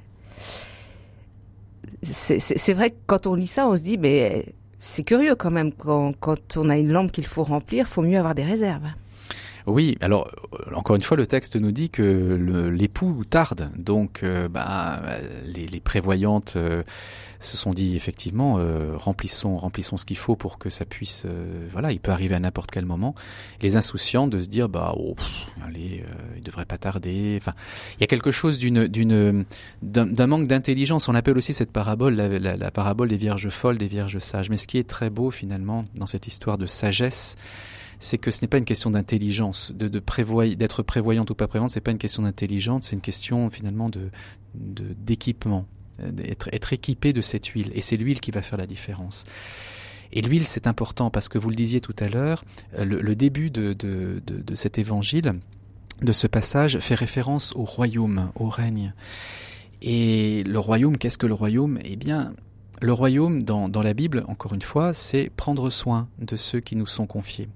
c'est 2.03 2.73
vrai 2.73 2.91
que 2.91 2.97
quand 3.07 3.27
on 3.27 3.35
lit 3.35 3.47
ça, 3.47 3.69
on 3.69 3.77
se 3.77 3.83
dit, 3.83 3.99
mais 3.99 4.47
c'est 4.79 5.03
curieux 5.03 5.35
quand 5.35 5.51
même, 5.51 5.73
quand, 5.73 6.13
quand 6.19 6.57
on 6.57 6.71
a 6.71 6.79
une 6.79 6.93
lampe 6.93 7.13
qu'il 7.13 7.27
faut 7.27 7.45
remplir, 7.45 7.87
faut 7.87 8.03
mieux 8.03 8.19
avoir 8.19 8.35
des 8.35 8.45
réserves. 8.45 8.89
Oui, 9.67 9.97
alors 10.01 10.31
euh, 10.53 10.75
encore 10.75 10.97
une 10.97 11.03
fois, 11.03 11.17
le 11.17 11.27
texte 11.27 11.57
nous 11.57 11.73
dit 11.73 11.91
que 11.91 12.03
l'époux 12.73 13.25
tarde, 13.29 13.71
donc 13.77 14.23
euh, 14.23 14.49
bah, 14.49 15.03
les, 15.45 15.81
prévoyantes 15.81 16.55
euh, 16.57 16.83
se 17.41 17.57
sont 17.57 17.73
dit 17.73 17.97
effectivement 17.97 18.59
remplissons 18.97 19.57
remplissons 19.57 19.97
ce 19.97 20.05
qu'il 20.05 20.19
faut 20.19 20.37
pour 20.37 20.59
que 20.59 20.69
ça 20.69 20.85
puisse, 20.85 21.27
voilà, 21.73 21.91
il 21.91 21.99
peut 21.99 22.13
arriver 22.13 22.35
à 22.35 22.41
n'importe 22.41 22.71
quel 22.71 22.85
moment. 22.85 23.15
Les 23.63 23.77
insouciants 23.77 24.29
de 24.29 24.39
se 24.39 24.49
dire 24.49 24.69
bah 24.69 24.95
oh, 24.97 25.17
allez, 25.67 26.05
il 26.37 26.43
devrait 26.43 26.67
pas 26.67 26.77
tarder. 26.77 27.39
Enfin, 27.41 27.55
il 27.97 28.03
y 28.03 28.05
a 28.05 28.07
quelque 28.07 28.31
chose 28.31 28.59
d'une 28.59 28.87
d'une 28.87 29.45
d'un 29.83 30.27
manque 30.27 30.47
d'intelligence. 30.49 31.09
On 31.09 31.15
appelle 31.15 31.39
aussi 31.39 31.55
cette 31.55 31.73
parabole 31.73 32.15
la 32.15 32.71
parabole 32.71 33.09
des 33.09 33.17
vierges 33.17 33.49
folles, 33.49 33.79
des 33.79 33.89
vierges 33.89 34.19
sages. 34.19 34.51
Mais 34.51 34.59
ce 34.59 34.67
qui 34.67 34.79
est 34.79 34.89
très 34.89 35.09
beau 35.09 35.31
finalement 35.31 35.87
dans 35.95 36.07
cette 36.07 36.27
histoire 36.27 36.59
de 36.59 36.67
sagesse 36.67 37.37
c'est 38.01 38.19
que 38.19 38.31
ce 38.31 38.43
n'est 38.43 38.49
pas 38.49 38.59
une 38.59 38.65
question 38.65 38.91
d'intelligence, 38.91 39.73
de, 39.73 39.87
de 39.87 40.03
d'être 40.55 40.83
prévoyante 40.83 41.31
ou 41.31 41.35
pas 41.35 41.47
prévoyante, 41.47 41.71
c'est 41.71 41.81
pas 41.81 41.93
une 41.93 41.99
question 41.99 42.23
d'intelligence, 42.23 42.87
c'est 42.87 42.97
une 42.97 43.03
question 43.03 43.51
finalement 43.51 43.89
de 43.89 44.11
d'équipement, 44.55 45.67
être, 46.25 46.49
être 46.53 46.73
équipé 46.73 47.13
de 47.13 47.21
cette 47.21 47.47
huile, 47.47 47.71
et 47.73 47.81
c'est 47.81 47.97
l'huile 47.97 48.21
qui 48.21 48.33
va 48.33 48.43
faire 48.43 48.59
la 48.59 48.67
différence. 48.67 49.27
Et 50.13 50.23
l'huile, 50.23 50.47
c'est 50.47 50.67
important 50.67 51.11
parce 51.11 51.29
que 51.29 51.39
vous 51.39 51.51
le 51.51 51.55
disiez 51.55 51.81
tout 51.81 51.95
à 51.99 52.09
l'heure, 52.09 52.45
euh, 52.79 52.85
le, 52.85 53.15
début 53.15 53.51
de, 53.51 53.73
de, 53.75 54.21
de, 54.27 54.55
cet 54.55 54.79
évangile, 54.79 55.35
de 56.03 56.13
ce 56.13 56.27
passage, 56.27 56.79
fait 56.79 56.95
référence 56.95 57.53
au 57.55 57.65
royaume, 57.65 58.33
au 58.35 58.49
règne. 58.49 58.93
Et 59.83 60.43
le 60.45 60.59
royaume, 60.59 60.99
qu'est-ce 60.99 61.19
que 61.19 61.27
le 61.27 61.35
royaume? 61.35 61.79
Eh 61.85 61.97
bien, 61.97 62.35
le 62.81 62.93
royaume, 62.93 63.43
dans, 63.43 63.83
la 63.83 63.95
Bible, 63.95 64.25
encore 64.27 64.55
une 64.55 64.63
fois, 64.63 64.95
c'est 64.95 65.31
prendre 65.31 65.69
soin 65.69 66.09
de 66.19 66.37
ceux 66.37 66.61
qui 66.61 66.77
nous 66.77 66.87
sont 66.87 67.07
confiés. 67.07 67.49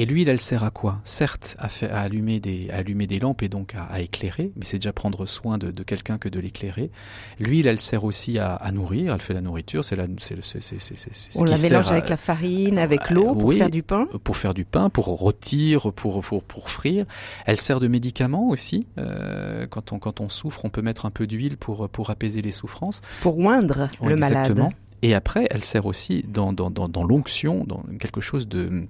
Et 0.00 0.06
l'huile, 0.06 0.28
elle 0.28 0.40
sert 0.40 0.62
à 0.62 0.70
quoi? 0.70 1.00
Certes, 1.02 1.56
à, 1.58 1.66
allumer 2.00 2.38
des, 2.38 2.70
allumer 2.70 3.08
des 3.08 3.18
lampes 3.18 3.42
et 3.42 3.48
donc 3.48 3.74
à, 3.74 4.00
éclairer, 4.00 4.52
mais 4.54 4.64
c'est 4.64 4.78
déjà 4.78 4.92
prendre 4.92 5.26
soin 5.26 5.58
de, 5.58 5.72
de 5.72 5.82
quelqu'un 5.82 6.18
que 6.18 6.28
de 6.28 6.38
l'éclairer. 6.38 6.92
L'huile, 7.40 7.66
elle 7.66 7.80
sert 7.80 8.04
aussi 8.04 8.38
à, 8.38 8.54
à, 8.54 8.70
nourrir, 8.70 9.12
elle 9.12 9.20
fait 9.20 9.34
la 9.34 9.40
nourriture, 9.40 9.84
c'est 9.84 9.96
la, 9.96 10.06
c'est, 10.18 10.36
c'est, 10.40 10.62
c'est, 10.62 11.36
On 11.36 11.42
la 11.42 11.58
mélange 11.58 11.90
avec 11.90 12.08
la 12.08 12.16
farine, 12.16 12.78
avec 12.78 13.10
l'eau 13.10 13.34
pour 13.34 13.52
faire 13.52 13.70
du 13.70 13.82
pain 13.82 14.06
Pour 14.22 14.36
faire 14.36 14.54
du 14.54 14.64
pain, 14.64 14.88
pour 14.88 15.06
rôtir, 15.06 15.92
pour, 15.92 16.20
pour, 16.20 16.44
pour 16.44 16.70
frire. 16.70 17.04
Elle 17.44 17.56
sert 17.56 17.80
de 17.80 17.88
médicament 17.88 18.50
aussi. 18.50 18.86
Euh, 18.98 19.66
quand, 19.66 19.90
on, 19.90 19.98
quand 19.98 20.20
on 20.20 20.28
souffre, 20.28 20.64
on 20.64 20.70
peut 20.70 20.82
mettre 20.82 21.06
un 21.06 21.10
peu 21.10 21.26
d'huile 21.26 21.56
pour, 21.56 21.88
pour 21.88 22.10
apaiser 22.10 22.40
les 22.40 22.52
souffrances. 22.52 23.00
Pour 23.20 23.36
oindre 23.40 23.90
le 24.00 24.12
exactement. 24.12 24.54
malade. 24.54 24.72
Et 25.02 25.14
après, 25.14 25.48
elle 25.50 25.64
sert 25.64 25.86
aussi 25.86 26.24
dans, 26.28 26.52
dans, 26.52 26.70
dans, 26.70 26.88
dans 26.88 27.02
l'onction, 27.02 27.64
dans 27.64 27.82
quelque 27.98 28.20
chose 28.20 28.46
de 28.46 28.86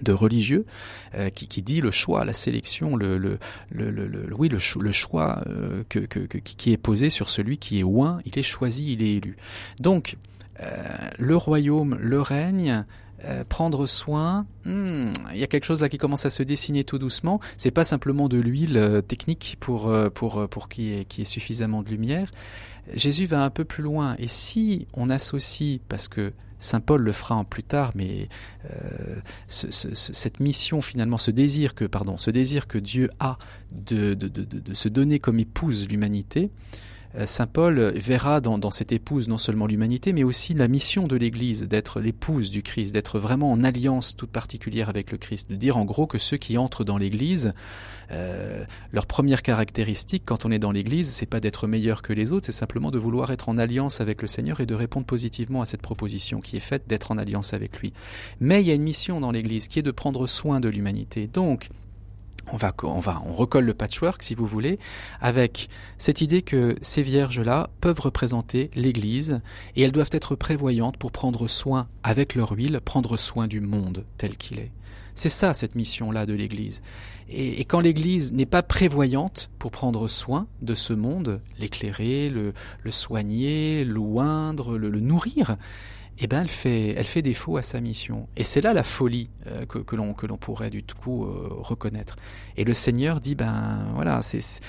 de 0.00 0.12
religieux 0.12 0.64
euh, 1.14 1.30
qui, 1.30 1.46
qui, 1.46 1.62
dit 1.62 1.80
le 1.80 1.90
choix, 1.90 2.24
la 2.24 2.32
sélection, 2.32 2.96
le, 2.96 3.18
le, 3.18 3.38
le, 3.70 3.90
le 3.90 4.34
oui, 4.34 4.48
le, 4.48 4.58
choix 4.58 5.42
euh, 5.46 5.82
que, 5.88 5.98
que, 5.98 6.38
qui 6.38 6.72
est 6.72 6.76
posé 6.76 7.10
sur 7.10 7.28
celui 7.28 7.58
qui 7.58 7.80
est 7.80 7.84
oint, 7.84 8.20
il 8.24 8.38
est 8.38 8.42
choisi, 8.42 8.92
il 8.92 9.02
est 9.02 9.16
élu. 9.16 9.36
Donc, 9.80 10.16
euh, 10.60 10.66
le 11.18 11.36
royaume, 11.36 11.96
le 12.00 12.20
règne, 12.20 12.84
prendre 13.48 13.86
soin, 13.86 14.46
hmm, 14.64 15.12
il 15.32 15.38
y 15.38 15.44
a 15.44 15.46
quelque 15.46 15.64
chose 15.64 15.80
là 15.80 15.88
qui 15.88 15.96
commence 15.96 16.26
à 16.26 16.30
se 16.30 16.42
dessiner 16.42 16.82
tout 16.82 16.98
doucement. 16.98 17.38
C'est 17.56 17.70
pas 17.70 17.84
simplement 17.84 18.28
de 18.28 18.36
l'huile 18.36 19.00
technique 19.06 19.58
pour 19.60 19.94
pour 20.12 20.48
pour 20.48 20.68
qui 20.68 20.92
est 20.92 21.04
qui 21.04 21.22
est 21.22 21.24
suffisamment 21.24 21.82
de 21.82 21.90
lumière. 21.90 22.28
Jésus 22.94 23.26
va 23.26 23.44
un 23.44 23.50
peu 23.50 23.64
plus 23.64 23.84
loin. 23.84 24.16
Et 24.18 24.26
si 24.26 24.88
on 24.92 25.08
associe, 25.08 25.78
parce 25.88 26.08
que 26.08 26.32
Saint 26.62 26.80
Paul 26.80 27.02
le 27.02 27.12
fera 27.12 27.34
en 27.34 27.44
plus 27.44 27.64
tard, 27.64 27.90
mais 27.96 28.28
euh, 28.70 29.16
cette 29.48 30.38
mission 30.38 30.80
finalement, 30.80 31.18
ce 31.18 31.32
désir 31.32 31.74
que, 31.74 31.84
pardon, 31.84 32.18
ce 32.18 32.30
désir 32.30 32.68
que 32.68 32.78
Dieu 32.78 33.10
a 33.18 33.36
de, 33.72 34.16
se 34.72 34.88
donner 34.88 35.18
comme 35.18 35.40
épouse 35.40 35.88
l'humanité, 35.88 36.50
Saint 37.26 37.46
Paul 37.46 37.92
verra 37.96 38.40
dans, 38.40 38.70
cette 38.70 38.92
épouse 38.92 39.28
non 39.28 39.36
seulement 39.36 39.66
l'humanité, 39.66 40.12
mais 40.12 40.24
aussi 40.24 40.54
la 40.54 40.66
mission 40.66 41.06
de 41.06 41.16
l'Église, 41.16 41.68
d'être 41.68 42.00
l'épouse 42.00 42.50
du 42.50 42.62
Christ, 42.62 42.92
d'être 42.92 43.18
vraiment 43.18 43.52
en 43.52 43.62
alliance 43.62 44.16
toute 44.16 44.30
particulière 44.30 44.88
avec 44.88 45.12
le 45.12 45.18
Christ, 45.18 45.50
de 45.50 45.56
dire 45.56 45.76
en 45.76 45.84
gros 45.84 46.06
que 46.06 46.18
ceux 46.18 46.38
qui 46.38 46.56
entrent 46.56 46.84
dans 46.84 46.96
l'Église, 46.96 47.52
euh, 48.12 48.64
leur 48.92 49.06
première 49.06 49.42
caractéristique 49.42 50.22
quand 50.24 50.44
on 50.46 50.50
est 50.50 50.58
dans 50.58 50.72
l'Église, 50.72 51.10
c'est 51.10 51.26
pas 51.26 51.40
d'être 51.40 51.66
meilleur 51.66 52.00
que 52.00 52.12
les 52.12 52.32
autres, 52.32 52.46
c'est 52.46 52.52
simplement 52.52 52.90
de 52.90 52.98
vouloir 52.98 53.30
être 53.30 53.48
en 53.48 53.58
alliance 53.58 54.00
avec 54.00 54.22
le 54.22 54.28
Seigneur 54.28 54.60
et 54.60 54.66
de 54.66 54.74
répondre 54.74 55.06
positivement 55.06 55.60
à 55.60 55.66
cette 55.66 55.82
proposition 55.82 56.40
qui 56.40 56.56
est 56.56 56.60
faite 56.60 56.88
d'être 56.88 57.10
en 57.10 57.18
alliance 57.18 57.52
avec 57.52 57.78
lui. 57.78 57.92
Mais 58.40 58.62
il 58.62 58.68
y 58.68 58.70
a 58.70 58.74
une 58.74 58.82
mission 58.82 59.20
dans 59.20 59.32
l'Église 59.32 59.68
qui 59.68 59.78
est 59.78 59.82
de 59.82 59.90
prendre 59.90 60.26
soin 60.26 60.60
de 60.60 60.68
l'humanité. 60.68 61.26
Donc, 61.26 61.68
on 62.50 62.56
va, 62.56 62.74
on 62.82 63.00
va, 63.00 63.22
on 63.26 63.32
recolle 63.32 63.64
le 63.64 63.74
patchwork, 63.74 64.22
si 64.22 64.34
vous 64.34 64.46
voulez, 64.46 64.78
avec 65.20 65.68
cette 65.98 66.20
idée 66.20 66.42
que 66.42 66.76
ces 66.80 67.02
vierges-là 67.02 67.70
peuvent 67.80 68.00
représenter 68.00 68.70
l'Église 68.74 69.40
et 69.76 69.82
elles 69.82 69.92
doivent 69.92 70.10
être 70.12 70.34
prévoyantes 70.34 70.96
pour 70.96 71.12
prendre 71.12 71.48
soin, 71.48 71.88
avec 72.02 72.34
leur 72.34 72.52
huile, 72.52 72.80
prendre 72.84 73.16
soin 73.16 73.46
du 73.46 73.60
monde 73.60 74.04
tel 74.18 74.36
qu'il 74.36 74.58
est. 74.58 74.72
C'est 75.14 75.28
ça 75.28 75.52
cette 75.52 75.74
mission-là 75.74 76.26
de 76.26 76.32
l'Église. 76.32 76.82
Et, 77.28 77.64
quand 77.64 77.80
l'Église 77.80 78.32
n'est 78.32 78.46
pas 78.46 78.62
prévoyante 78.62 79.50
pour 79.58 79.70
prendre 79.70 80.08
soin 80.08 80.46
de 80.60 80.74
ce 80.74 80.92
monde, 80.92 81.40
l'éclairer, 81.58 82.30
le, 82.30 82.52
soigner, 82.90 83.84
l'oindre, 83.84 84.76
le, 84.76 84.90
le 84.90 85.00
nourrir, 85.00 85.56
eh 86.18 86.26
ben 86.26 86.42
elle 86.42 86.48
fait, 86.48 86.90
elle 86.90 87.06
fait 87.06 87.22
défaut 87.22 87.56
à 87.56 87.62
sa 87.62 87.80
mission. 87.80 88.28
Et 88.36 88.44
c'est 88.44 88.60
là 88.60 88.72
la 88.72 88.82
folie 88.82 89.30
euh, 89.46 89.64
que, 89.66 89.78
que 89.78 89.96
l'on 89.96 90.36
pourrait 90.36 90.70
du 90.70 90.82
coup 90.84 91.24
euh, 91.24 91.48
reconnaître. 91.50 92.16
Et 92.56 92.64
le 92.64 92.74
Seigneur 92.74 93.20
dit 93.20 93.34
ben 93.34 93.86
voilà, 93.94 94.22
c'est 94.22 94.60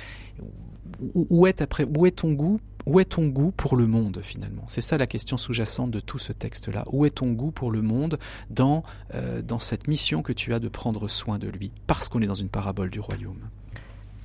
où 1.14 1.48
est 1.48 1.62
après 1.62 1.86
où 1.86 2.06
est 2.06 2.12
ton 2.12 2.34
goût 2.34 2.60
où 2.86 3.00
est 3.00 3.06
ton 3.06 3.28
goût 3.28 3.52
pour 3.52 3.76
le 3.76 3.86
monde 3.86 4.20
finalement? 4.22 4.64
C'est 4.68 4.82
ça 4.82 4.98
la 4.98 5.08
question 5.08 5.38
sous-jacente 5.38 5.92
de 5.92 6.00
tout 6.00 6.18
ce 6.18 6.34
texte-là. 6.34 6.84
Où 6.92 7.06
est 7.06 7.12
ton 7.12 7.32
goût 7.32 7.52
pour 7.52 7.72
le 7.72 7.82
monde 7.82 8.18
dans, 8.50 8.84
euh, 9.14 9.42
dans 9.42 9.60
cette 9.60 9.88
mission 9.88 10.22
que 10.22 10.34
tu 10.34 10.54
as 10.54 10.60
de 10.60 10.68
prendre 10.68 11.08
soin 11.08 11.40
de 11.40 11.48
lui? 11.48 11.72
Parce 11.88 12.10
qu'on 12.10 12.22
est 12.22 12.28
dans 12.28 12.34
une 12.34 12.50
parabole 12.50 12.90
du 12.90 13.00
royaume. 13.00 13.50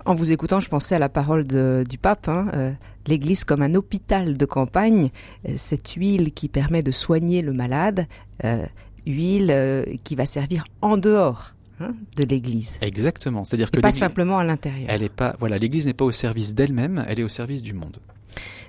En 0.08 0.14
vous 0.14 0.32
écoutant, 0.32 0.58
je 0.58 0.70
pensais 0.70 0.94
à 0.94 0.98
la 0.98 1.10
parole 1.10 1.44
du 1.44 1.98
pape, 1.98 2.30
hein, 2.30 2.46
euh, 2.54 2.72
l'Église 3.08 3.44
comme 3.44 3.60
un 3.60 3.74
hôpital 3.74 4.38
de 4.38 4.46
campagne, 4.46 5.10
euh, 5.46 5.52
cette 5.56 5.90
huile 5.90 6.32
qui 6.32 6.48
permet 6.48 6.82
de 6.82 6.90
soigner 6.90 7.42
le 7.42 7.52
malade, 7.52 8.06
euh, 8.42 8.64
huile 9.04 9.84
qui 10.04 10.16
va 10.16 10.24
servir 10.24 10.64
en 10.80 10.96
dehors 10.96 11.52
hein, 11.80 11.94
de 12.16 12.24
l'Église. 12.24 12.78
Exactement, 12.80 13.44
c'est-à-dire 13.44 13.70
que 13.70 13.80
pas 13.80 13.92
simplement 13.92 14.38
à 14.38 14.44
l'intérieur. 14.44 14.88
Elle 14.88 15.02
est 15.02 15.14
pas, 15.14 15.36
voilà, 15.38 15.58
l'Église 15.58 15.86
n'est 15.86 15.92
pas 15.92 16.06
au 16.06 16.12
service 16.12 16.54
d'elle-même, 16.54 17.04
elle 17.06 17.20
est 17.20 17.24
au 17.24 17.28
service 17.28 17.60
du 17.60 17.74
monde. 17.74 17.98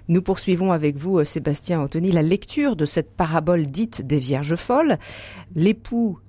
Nous 0.10 0.22
poursuivons 0.22 0.74
avec 0.74 0.98
vous, 0.98 1.24
Sébastien 1.24 1.80
Anthony, 1.80 2.12
la 2.12 2.22
lecture 2.22 2.76
de 2.76 2.84
cette 2.84 3.16
parabole 3.16 3.68
dite 3.68 4.06
des 4.06 4.20
Vierges 4.20 4.58
folles. 4.58 4.98
L'époux 5.56 6.20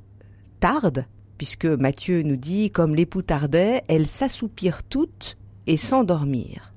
tarde 0.61 1.05
puisque 1.41 1.65
Matthieu 1.65 2.21
nous 2.21 2.37
dit, 2.37 2.71
comme 2.71 2.95
l'époux 2.95 3.23
tardait, 3.23 3.81
elles 3.89 4.07
s'assoupirent 4.07 4.83
toutes 4.83 5.39
et 5.67 5.79
s'endormirent. 5.79 6.75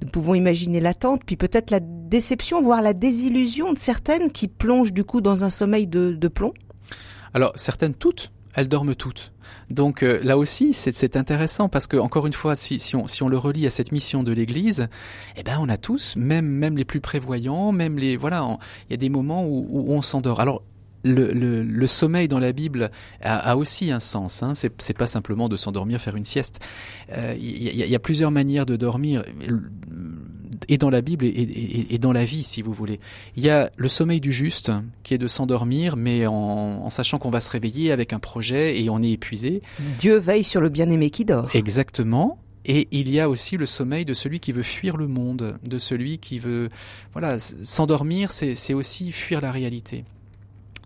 Nous 0.00 0.08
pouvons 0.08 0.36
imaginer 0.36 0.78
l'attente, 0.78 1.22
puis 1.26 1.34
peut-être 1.34 1.72
la 1.72 1.80
déception, 1.80 2.62
voire 2.62 2.80
la 2.80 2.92
désillusion 2.92 3.72
de 3.72 3.78
certaines 3.78 4.30
qui 4.30 4.46
plongent 4.46 4.92
du 4.92 5.02
coup 5.02 5.20
dans 5.20 5.42
un 5.42 5.50
sommeil 5.50 5.88
de, 5.88 6.28
plomb. 6.28 6.54
Alors 7.34 7.54
certaines 7.56 7.94
toutes, 7.94 8.30
elles 8.54 8.68
dorment 8.68 8.94
toutes. 8.94 9.32
Donc 9.68 10.04
euh, 10.04 10.20
là 10.22 10.38
aussi, 10.38 10.72
c'est 10.72 11.16
intéressant 11.16 11.68
parce 11.68 11.88
que 11.88 11.96
encore 11.96 12.28
une 12.28 12.34
fois, 12.34 12.54
si, 12.54 12.78
on, 12.94 13.28
le 13.28 13.36
relie 13.36 13.66
à 13.66 13.70
cette 13.70 13.90
mission 13.90 14.22
de 14.22 14.30
l'Église, 14.30 14.86
eh 15.36 15.42
ben 15.42 15.58
on 15.60 15.68
a 15.68 15.76
tous, 15.76 16.14
même 16.14 16.46
même 16.46 16.76
les 16.76 16.84
plus 16.84 17.00
prévoyants, 17.00 17.72
même 17.72 17.98
les 17.98 18.16
voilà, 18.16 18.58
il 18.88 18.92
y 18.92 18.94
a 18.94 18.96
des 18.96 19.08
moments 19.08 19.44
où, 19.44 19.66
où 19.68 19.92
on 19.92 20.02
s'endort. 20.02 20.38
Alors 20.38 20.62
le, 21.06 21.62
le, 21.62 21.86
sommeil 21.86 22.28
dans 22.28 22.38
la 22.38 22.52
Bible 22.52 22.90
a, 23.22 23.56
aussi 23.56 23.90
un 23.90 24.00
sens. 24.00 24.42
Hein. 24.42 24.52
C'est 24.54 24.96
pas 24.96 25.06
simplement 25.06 25.48
de 25.48 25.56
s'endormir, 25.56 26.00
faire 26.00 26.16
une 26.16 26.24
sieste. 26.24 26.60
Il 27.08 27.16
euh, 27.16 27.34
y, 27.36 27.94
a 27.94 27.98
plusieurs 27.98 28.30
manières 28.30 28.66
de 28.66 28.76
dormir, 28.76 29.22
et 30.68 30.78
dans 30.78 30.90
la 30.90 31.00
Bible 31.00 31.24
et, 31.24 31.98
dans 31.98 32.12
la 32.12 32.24
vie, 32.24 32.42
si 32.42 32.62
vous 32.62 32.72
voulez. 32.72 33.00
Il 33.36 33.44
y 33.44 33.50
a 33.50 33.70
le 33.76 33.88
sommeil 33.88 34.20
du 34.20 34.32
juste, 34.32 34.72
qui 35.02 35.14
est 35.14 35.18
de 35.18 35.28
s'endormir, 35.28 35.96
mais 35.96 36.26
en, 36.26 36.90
sachant 36.90 37.18
qu'on 37.18 37.30
va 37.30 37.40
se 37.40 37.50
réveiller 37.50 37.92
avec 37.92 38.12
un 38.12 38.18
projet 38.18 38.80
et 38.80 38.90
on 38.90 39.02
est 39.02 39.12
épuisé. 39.12 39.62
Dieu 39.98 40.16
veille 40.16 40.44
sur 40.44 40.60
le 40.60 40.68
bien-aimé 40.68 41.10
qui 41.10 41.24
dort. 41.24 41.48
Exactement. 41.54 42.38
Et 42.64 42.88
il 42.90 43.08
y 43.10 43.20
a 43.20 43.28
aussi 43.28 43.56
le 43.56 43.66
sommeil 43.66 44.04
de 44.04 44.12
celui 44.12 44.40
qui 44.40 44.50
veut 44.50 44.64
fuir 44.64 44.96
le 44.96 45.06
monde, 45.06 45.56
de 45.64 45.78
celui 45.78 46.18
qui 46.18 46.40
veut, 46.40 46.68
voilà, 47.12 47.38
s'endormir, 47.38 48.32
c'est 48.32 48.74
aussi 48.74 49.12
fuir 49.12 49.40
la 49.40 49.52
réalité. 49.52 50.04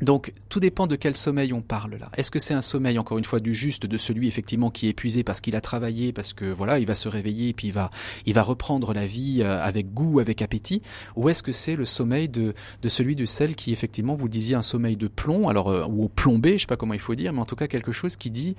Donc 0.00 0.32
tout 0.48 0.60
dépend 0.60 0.86
de 0.86 0.96
quel 0.96 1.16
sommeil 1.16 1.52
on 1.52 1.60
parle 1.60 1.96
là. 1.96 2.10
Est-ce 2.16 2.30
que 2.30 2.38
c'est 2.38 2.54
un 2.54 2.62
sommeil 2.62 2.98
encore 2.98 3.18
une 3.18 3.24
fois 3.24 3.40
du 3.40 3.52
juste 3.52 3.86
de 3.86 3.98
celui 3.98 4.28
effectivement 4.28 4.70
qui 4.70 4.86
est 4.86 4.90
épuisé 4.90 5.24
parce 5.24 5.40
qu'il 5.40 5.56
a 5.56 5.60
travaillé 5.60 6.12
parce 6.12 6.32
que 6.32 6.46
voilà, 6.46 6.78
il 6.78 6.86
va 6.86 6.94
se 6.94 7.08
réveiller 7.08 7.48
et 7.48 7.52
puis 7.52 7.68
il 7.68 7.72
va 7.72 7.90
il 8.26 8.34
va 8.34 8.42
reprendre 8.42 8.94
la 8.94 9.06
vie 9.06 9.42
euh, 9.42 9.62
avec 9.62 9.92
goût, 9.92 10.20
avec 10.20 10.42
appétit? 10.42 10.82
Ou 11.16 11.28
est-ce 11.28 11.42
que 11.42 11.52
c'est 11.52 11.76
le 11.76 11.84
sommeil 11.84 12.28
de 12.28 12.54
de 12.82 12.88
celui 12.88 13.14
de 13.14 13.24
celle 13.24 13.54
qui 13.54 13.72
effectivement 13.72 14.14
vous 14.14 14.28
disiez 14.28 14.54
un 14.54 14.62
sommeil 14.62 14.96
de 14.96 15.08
plomb 15.08 15.48
alors 15.48 15.68
euh, 15.68 15.86
ou 15.86 16.08
plombé, 16.08 16.52
je 16.52 16.62
sais 16.62 16.66
pas 16.66 16.76
comment 16.76 16.94
il 16.94 17.00
faut 17.00 17.14
dire 17.14 17.32
mais 17.32 17.40
en 17.40 17.46
tout 17.46 17.56
cas 17.56 17.66
quelque 17.66 17.92
chose 17.92 18.16
qui 18.16 18.30
dit 18.30 18.56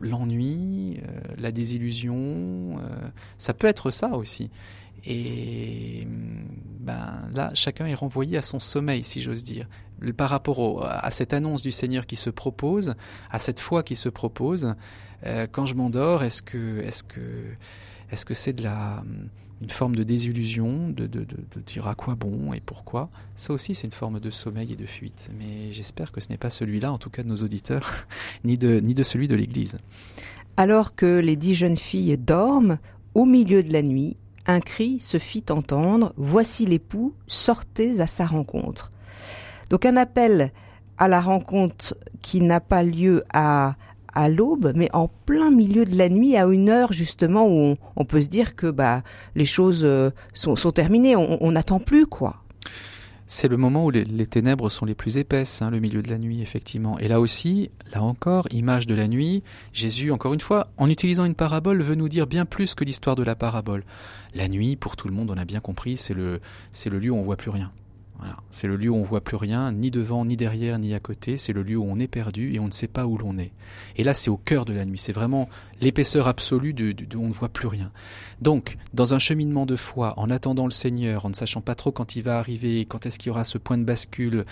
l'ennui, 0.00 1.00
euh, 1.06 1.20
la 1.38 1.52
désillusion, 1.52 2.80
ça 3.38 3.54
peut 3.54 3.66
être 3.66 3.90
ça 3.90 4.16
aussi. 4.16 4.50
Et 5.04 6.06
ben 6.06 7.28
là, 7.34 7.50
chacun 7.54 7.86
est 7.86 7.94
renvoyé 7.94 8.36
à 8.36 8.42
son 8.42 8.60
sommeil, 8.60 9.04
si 9.04 9.20
j'ose 9.20 9.44
dire 9.44 9.68
par 10.12 10.30
rapport 10.30 10.84
à 10.84 11.12
cette 11.12 11.32
annonce 11.32 11.62
du 11.62 11.70
Seigneur 11.70 12.06
qui 12.06 12.16
se 12.16 12.30
propose, 12.30 12.94
à 13.30 13.38
cette 13.38 13.60
foi 13.60 13.84
qui 13.84 13.94
se 13.94 14.08
propose, 14.08 14.74
euh, 15.24 15.46
quand 15.50 15.66
je 15.66 15.76
m'endors, 15.76 16.24
est-ce 16.24 16.42
que 16.42 16.80
est-ce 16.80 17.04
est-ce 18.10 18.34
c'est 18.34 18.52
de 18.52 18.64
la 18.64 19.04
une 19.60 19.70
forme 19.70 19.94
de 19.94 20.02
désillusion, 20.02 20.88
de, 20.88 21.06
de, 21.06 21.20
de, 21.20 21.36
de, 21.54 21.60
dire 21.64 21.86
à 21.86 21.94
quoi 21.94 22.16
bon 22.16 22.52
et 22.52 22.60
pourquoi? 22.60 23.10
Ça 23.36 23.52
aussi, 23.52 23.76
c'est 23.76 23.86
une 23.86 23.92
forme 23.92 24.18
de 24.18 24.28
sommeil 24.28 24.72
et 24.72 24.76
de 24.76 24.86
fuite. 24.86 25.30
Mais 25.38 25.72
j'espère 25.72 26.10
que 26.10 26.20
ce 26.20 26.30
n'est 26.30 26.36
pas 26.36 26.50
celui-là, 26.50 26.92
en 26.92 26.98
tout 26.98 27.10
cas 27.10 27.22
de 27.22 27.28
nos 27.28 27.36
auditeurs, 27.36 27.88
ni 28.44 28.58
de, 28.58 28.80
ni 28.80 28.92
de 28.92 29.04
celui 29.04 29.28
de 29.28 29.36
l'Église. 29.36 29.78
Alors 30.56 30.96
que 30.96 31.20
les 31.20 31.36
dix 31.36 31.54
jeunes 31.54 31.76
filles 31.76 32.18
dorment, 32.18 32.78
au 33.14 33.24
milieu 33.24 33.62
de 33.62 33.72
la 33.72 33.82
nuit, 33.82 34.16
un 34.46 34.60
cri 34.60 34.98
se 35.00 35.18
fit 35.18 35.44
entendre 35.50 36.12
Voici 36.16 36.66
l'époux, 36.66 37.14
sortez 37.26 38.00
à 38.00 38.06
sa 38.06 38.26
rencontre. 38.26 38.90
Donc 39.70 39.86
un 39.86 39.96
appel 39.96 40.52
à 40.98 41.08
la 41.08 41.20
rencontre 41.20 41.96
qui 42.20 42.40
n'a 42.40 42.60
pas 42.60 42.82
lieu 42.82 43.24
à, 43.32 43.76
à 44.14 44.28
l'aube, 44.28 44.72
mais 44.74 44.88
en 44.92 45.08
plein 45.08 45.50
milieu 45.50 45.84
de 45.84 45.96
la 45.96 46.08
nuit, 46.08 46.36
à 46.36 46.46
une 46.46 46.68
heure 46.68 46.92
justement 46.92 47.46
où 47.46 47.76
on, 47.96 48.04
peut 48.04 48.20
se 48.20 48.28
dire 48.28 48.54
que 48.54 48.70
bah 48.70 49.02
les 49.34 49.44
choses 49.44 49.84
euh, 49.84 50.10
sont, 50.34 50.56
sont 50.56 50.72
terminées, 50.72 51.16
on 51.16 51.50
n'attend 51.52 51.78
plus 51.78 52.06
quoi. 52.06 52.41
C'est 53.34 53.48
le 53.48 53.56
moment 53.56 53.86
où 53.86 53.90
les, 53.90 54.26
ténèbres 54.26 54.68
sont 54.68 54.84
les 54.84 54.94
plus 54.94 55.16
épaisses, 55.16 55.62
hein, 55.62 55.70
le 55.70 55.80
milieu 55.80 56.02
de 56.02 56.10
la 56.10 56.18
nuit, 56.18 56.42
effectivement. 56.42 56.98
Et 56.98 57.08
là 57.08 57.18
aussi, 57.18 57.70
là 57.90 58.02
encore, 58.02 58.46
image 58.50 58.86
de 58.86 58.94
la 58.94 59.08
nuit, 59.08 59.42
Jésus, 59.72 60.12
encore 60.12 60.34
une 60.34 60.40
fois, 60.42 60.68
en 60.76 60.90
utilisant 60.90 61.24
une 61.24 61.34
parabole, 61.34 61.80
veut 61.80 61.94
nous 61.94 62.10
dire 62.10 62.26
bien 62.26 62.44
plus 62.44 62.74
que 62.74 62.84
l'histoire 62.84 63.16
de 63.16 63.22
la 63.22 63.34
parabole. 63.34 63.84
La 64.34 64.48
nuit, 64.48 64.76
pour 64.76 64.96
tout 64.96 65.08
le 65.08 65.14
monde, 65.14 65.30
on 65.30 65.38
a 65.38 65.46
bien 65.46 65.60
compris, 65.60 65.96
c'est 65.96 66.12
le, 66.12 66.42
c'est 66.72 66.90
le 66.90 66.98
lieu 66.98 67.10
où 67.10 67.16
on 67.16 67.22
voit 67.22 67.38
plus 67.38 67.50
rien. 67.50 67.72
C'est 68.50 68.66
le 68.66 68.76
lieu 68.76 68.90
où 68.90 68.96
on 68.96 69.04
voit 69.04 69.20
plus 69.20 69.36
rien, 69.36 69.72
ni 69.72 69.90
devant, 69.90 70.24
ni 70.24 70.36
derrière, 70.36 70.78
ni 70.78 70.94
à 70.94 71.00
côté. 71.00 71.36
C'est 71.36 71.52
le 71.52 71.62
lieu 71.62 71.76
où 71.76 71.86
on 71.88 71.98
est 71.98 72.08
perdu 72.08 72.52
et 72.54 72.60
on 72.60 72.66
ne 72.66 72.72
sait 72.72 72.88
pas 72.88 73.06
où 73.06 73.16
l'on 73.18 73.38
est. 73.38 73.52
Et 73.96 74.04
là, 74.04 74.14
c'est 74.14 74.30
au 74.30 74.36
cœur 74.36 74.64
de 74.64 74.72
la 74.72 74.84
nuit. 74.84 74.98
C'est 74.98 75.12
vraiment 75.12 75.48
l'épaisseur 75.80 76.28
absolue 76.28 76.74
de, 76.74 76.94
où 77.16 77.22
on 77.22 77.28
ne 77.28 77.32
voit 77.32 77.48
plus 77.48 77.68
rien. 77.68 77.90
Donc, 78.40 78.76
dans 78.94 79.14
un 79.14 79.18
cheminement 79.18 79.66
de 79.66 79.76
foi, 79.76 80.14
en 80.16 80.30
attendant 80.30 80.66
le 80.66 80.72
Seigneur, 80.72 81.24
en 81.24 81.30
ne 81.30 81.34
sachant 81.34 81.60
pas 81.60 81.74
trop 81.74 81.92
quand 81.92 82.16
il 82.16 82.22
va 82.22 82.38
arriver, 82.38 82.84
quand 82.84 83.06
est-ce 83.06 83.18
qu'il 83.18 83.28
y 83.28 83.30
aura 83.30 83.44
ce 83.44 83.58
point 83.58 83.78
de 83.78 83.84
bascule, 83.84 84.44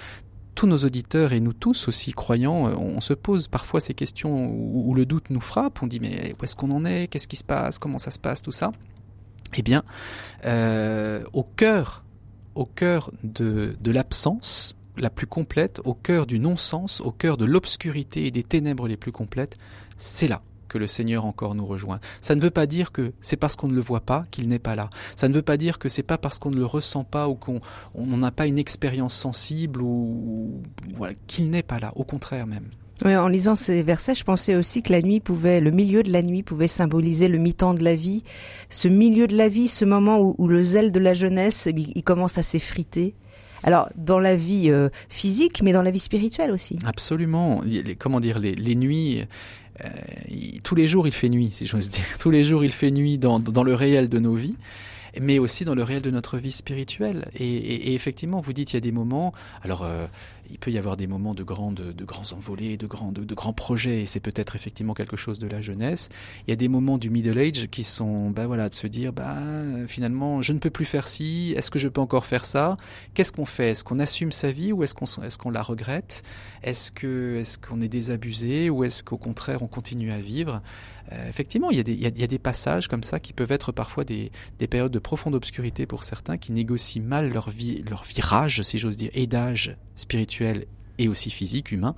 tous 0.54 0.66
nos 0.66 0.78
auditeurs 0.78 1.32
et 1.32 1.40
nous 1.40 1.52
tous 1.52 1.88
aussi 1.88 2.12
croyants, 2.12 2.68
euh, 2.68 2.74
on 2.76 3.00
se 3.00 3.14
pose 3.14 3.48
parfois 3.48 3.80
ces 3.80 3.94
questions 3.94 4.46
où, 4.52 4.92
le 4.94 5.06
doute 5.06 5.30
nous 5.30 5.40
frappe. 5.40 5.82
On 5.82 5.86
dit 5.86 6.00
mais 6.00 6.34
où 6.38 6.44
est-ce 6.44 6.56
qu'on 6.56 6.70
en 6.70 6.84
est? 6.84 7.08
Qu'est-ce 7.08 7.28
qui 7.28 7.36
se 7.36 7.44
passe? 7.44 7.78
Comment 7.78 7.98
ça 7.98 8.10
se 8.10 8.18
passe? 8.18 8.42
Tout 8.42 8.52
ça. 8.52 8.72
Eh 9.54 9.62
bien, 9.62 9.82
euh, 10.44 11.24
au 11.32 11.42
cœur 11.42 12.04
au 12.54 12.64
cœur 12.64 13.10
de, 13.22 13.76
de 13.80 13.90
l'absence 13.90 14.76
la 14.96 15.10
plus 15.10 15.26
complète, 15.26 15.80
au 15.84 15.94
cœur 15.94 16.26
du 16.26 16.38
non-sens, 16.38 17.00
au 17.00 17.10
cœur 17.10 17.36
de 17.36 17.44
l'obscurité 17.44 18.26
et 18.26 18.30
des 18.30 18.42
ténèbres 18.42 18.88
les 18.88 18.96
plus 18.96 19.12
complètes, 19.12 19.56
c'est 19.96 20.28
là 20.28 20.42
que 20.68 20.78
le 20.78 20.86
Seigneur 20.86 21.26
encore 21.26 21.54
nous 21.54 21.66
rejoint. 21.66 21.98
Ça 22.20 22.34
ne 22.34 22.40
veut 22.40 22.50
pas 22.50 22.66
dire 22.66 22.92
que 22.92 23.12
c'est 23.20 23.36
parce 23.36 23.56
qu'on 23.56 23.68
ne 23.68 23.74
le 23.74 23.80
voit 23.80 24.00
pas 24.00 24.24
qu'il 24.30 24.48
n'est 24.48 24.60
pas 24.60 24.76
là. 24.76 24.88
Ça 25.16 25.28
ne 25.28 25.34
veut 25.34 25.42
pas 25.42 25.56
dire 25.56 25.78
que 25.78 25.88
c'est 25.88 26.04
pas 26.04 26.16
parce 26.16 26.38
qu'on 26.38 26.50
ne 26.50 26.56
le 26.56 26.64
ressent 26.64 27.04
pas 27.04 27.28
ou 27.28 27.34
qu'on 27.34 27.60
n'a 27.94 28.30
pas 28.30 28.46
une 28.46 28.58
expérience 28.58 29.14
sensible 29.14 29.82
ou 29.82 30.62
qu'il 31.26 31.50
n'est 31.50 31.64
pas 31.64 31.80
là. 31.80 31.92
Au 31.96 32.04
contraire 32.04 32.46
même 32.46 32.68
en 33.04 33.28
lisant 33.28 33.54
ces 33.54 33.82
versets, 33.82 34.14
je 34.14 34.24
pensais 34.24 34.54
aussi 34.54 34.82
que 34.82 34.92
la 34.92 35.00
nuit 35.00 35.20
pouvait, 35.20 35.60
le 35.60 35.70
milieu 35.70 36.02
de 36.02 36.12
la 36.12 36.22
nuit 36.22 36.42
pouvait 36.42 36.68
symboliser 36.68 37.28
le 37.28 37.38
mi-temps 37.38 37.74
de 37.74 37.82
la 37.82 37.94
vie, 37.94 38.24
ce 38.68 38.88
milieu 38.88 39.26
de 39.26 39.36
la 39.36 39.48
vie, 39.48 39.68
ce 39.68 39.84
moment 39.84 40.18
où, 40.20 40.48
le 40.48 40.62
zèle 40.62 40.92
de 40.92 41.00
la 41.00 41.14
jeunesse, 41.14 41.66
eh 41.66 41.74
il 41.76 42.02
commence 42.02 42.38
à 42.38 42.42
s'effriter. 42.42 43.14
Alors 43.62 43.90
dans 43.96 44.18
la 44.18 44.36
vie 44.36 44.70
euh, 44.70 44.88
physique, 45.08 45.62
mais 45.62 45.72
dans 45.72 45.82
la 45.82 45.90
vie 45.90 46.00
spirituelle 46.00 46.50
aussi. 46.50 46.78
Absolument. 46.84 47.62
comment 47.98 48.20
dire 48.20 48.38
les, 48.38 48.74
nuits. 48.74 49.22
Euh, 49.84 49.88
tous 50.62 50.74
les 50.74 50.86
jours 50.86 51.06
il 51.06 51.12
fait 51.12 51.28
nuit, 51.28 51.50
si 51.52 51.66
j'ose 51.66 51.90
dire. 51.90 52.04
Tous 52.18 52.30
les 52.30 52.44
jours 52.44 52.64
il 52.64 52.72
fait 52.72 52.90
nuit 52.90 53.18
dans, 53.18 53.38
le 53.38 53.74
réel 53.74 54.08
de 54.08 54.18
nos 54.18 54.34
vies 54.34 54.56
mais 55.20 55.40
aussi 55.40 55.64
dans 55.64 55.74
le 55.74 55.82
réel 55.82 56.02
de 56.02 56.10
notre 56.12 56.38
vie 56.38 56.52
spirituelle. 56.52 57.28
Et, 57.34 57.94
effectivement, 57.94 58.40
vous 58.40 58.52
dites 58.52 58.72
il 58.72 58.74
y 58.74 58.76
a 58.76 58.80
des 58.80 58.92
moments. 58.92 59.34
Alors, 59.64 59.82
euh, 59.82 60.06
il 60.50 60.58
peut 60.58 60.70
y 60.70 60.78
avoir 60.78 60.96
des 60.96 61.06
moments 61.06 61.34
de 61.34 61.42
grands, 61.42 61.72
de, 61.72 62.04
grands 62.04 62.32
envolées, 62.32 62.76
de 62.76 62.86
grands, 62.86 63.12
de, 63.12 63.34
grands 63.34 63.52
projets, 63.52 64.02
et 64.02 64.06
c'est 64.06 64.20
peut-être 64.20 64.56
effectivement 64.56 64.94
quelque 64.94 65.16
chose 65.16 65.38
de 65.38 65.46
la 65.46 65.60
jeunesse. 65.60 66.08
Il 66.46 66.50
y 66.50 66.52
a 66.52 66.56
des 66.56 66.68
moments 66.68 66.98
du 66.98 67.10
middle 67.10 67.38
age 67.38 67.68
qui 67.70 67.84
sont, 67.84 68.30
ben 68.30 68.46
voilà, 68.46 68.68
de 68.68 68.74
se 68.74 68.86
dire, 68.86 69.12
bah 69.12 69.36
finalement, 69.86 70.42
je 70.42 70.52
ne 70.52 70.58
peux 70.58 70.70
plus 70.70 70.84
faire 70.84 71.08
ci. 71.08 71.54
Est-ce 71.56 71.70
que 71.70 71.78
je 71.78 71.88
peux 71.88 72.00
encore 72.00 72.26
faire 72.26 72.44
ça? 72.44 72.76
Qu'est-ce 73.14 73.32
qu'on 73.32 73.46
fait? 73.46 73.70
Est-ce 73.70 73.84
qu'on 73.84 73.98
assume 73.98 74.32
sa 74.32 74.50
vie 74.50 74.72
ou 74.72 74.82
est-ce 74.82 74.94
qu'on 74.94 75.06
qu'on 75.38 75.50
la 75.50 75.62
regrette? 75.62 76.22
Est-ce 76.62 76.90
est-ce 77.06 77.58
qu'on 77.58 77.80
est 77.80 77.88
désabusé 77.88 78.70
ou 78.70 78.84
est-ce 78.84 79.02
qu'au 79.02 79.16
contraire 79.16 79.62
on 79.62 79.68
continue 79.68 80.12
à 80.12 80.18
vivre? 80.18 80.62
Euh, 81.12 81.28
effectivement, 81.28 81.70
il 81.70 81.76
y, 81.76 81.80
a 81.80 81.82
des, 81.82 81.92
il, 81.92 82.00
y 82.00 82.24
a, 82.24 82.26
des, 82.26 82.38
passages 82.38 82.86
comme 82.86 83.02
ça 83.02 83.18
qui 83.18 83.32
peuvent 83.32 83.50
être 83.50 83.72
parfois 83.72 84.04
des, 84.04 84.30
des, 84.58 84.68
périodes 84.68 84.92
de 84.92 84.98
profonde 84.98 85.34
obscurité 85.34 85.86
pour 85.86 86.04
certains 86.04 86.38
qui 86.38 86.52
négocient 86.52 87.02
mal 87.02 87.32
leur, 87.32 87.50
vie, 87.50 87.82
leur 87.90 88.04
virage, 88.04 88.62
si 88.62 88.78
j'ose 88.78 88.96
dire, 88.96 89.10
et 89.14 89.26
d'âge 89.26 89.76
spirituel 89.96 90.39
et 90.98 91.08
aussi 91.08 91.30
physique, 91.30 91.72
humain. 91.72 91.94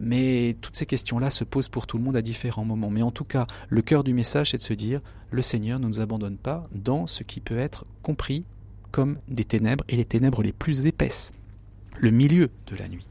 Mais 0.00 0.56
toutes 0.60 0.76
ces 0.76 0.86
questions-là 0.86 1.30
se 1.30 1.44
posent 1.44 1.68
pour 1.68 1.86
tout 1.86 1.98
le 1.98 2.04
monde 2.04 2.16
à 2.16 2.22
différents 2.22 2.64
moments. 2.64 2.90
Mais 2.90 3.02
en 3.02 3.10
tout 3.10 3.24
cas, 3.24 3.46
le 3.68 3.82
cœur 3.82 4.04
du 4.04 4.12
message, 4.12 4.50
c'est 4.50 4.56
de 4.56 4.62
se 4.62 4.74
dire, 4.74 5.00
le 5.30 5.42
Seigneur 5.42 5.78
ne 5.78 5.86
nous 5.86 6.00
abandonne 6.00 6.36
pas 6.36 6.64
dans 6.72 7.06
ce 7.06 7.22
qui 7.22 7.40
peut 7.40 7.58
être 7.58 7.84
compris 8.02 8.44
comme 8.90 9.18
des 9.28 9.44
ténèbres 9.44 9.84
et 9.88 9.96
les 9.96 10.04
ténèbres 10.04 10.42
les 10.42 10.52
plus 10.52 10.86
épaisses, 10.86 11.32
le 11.98 12.10
milieu 12.10 12.50
de 12.66 12.76
la 12.76 12.88
nuit. 12.88 13.06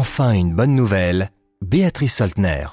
Enfin 0.00 0.32
une 0.32 0.54
bonne 0.54 0.74
nouvelle, 0.74 1.28
Béatrice 1.60 2.14
Soltner. 2.14 2.64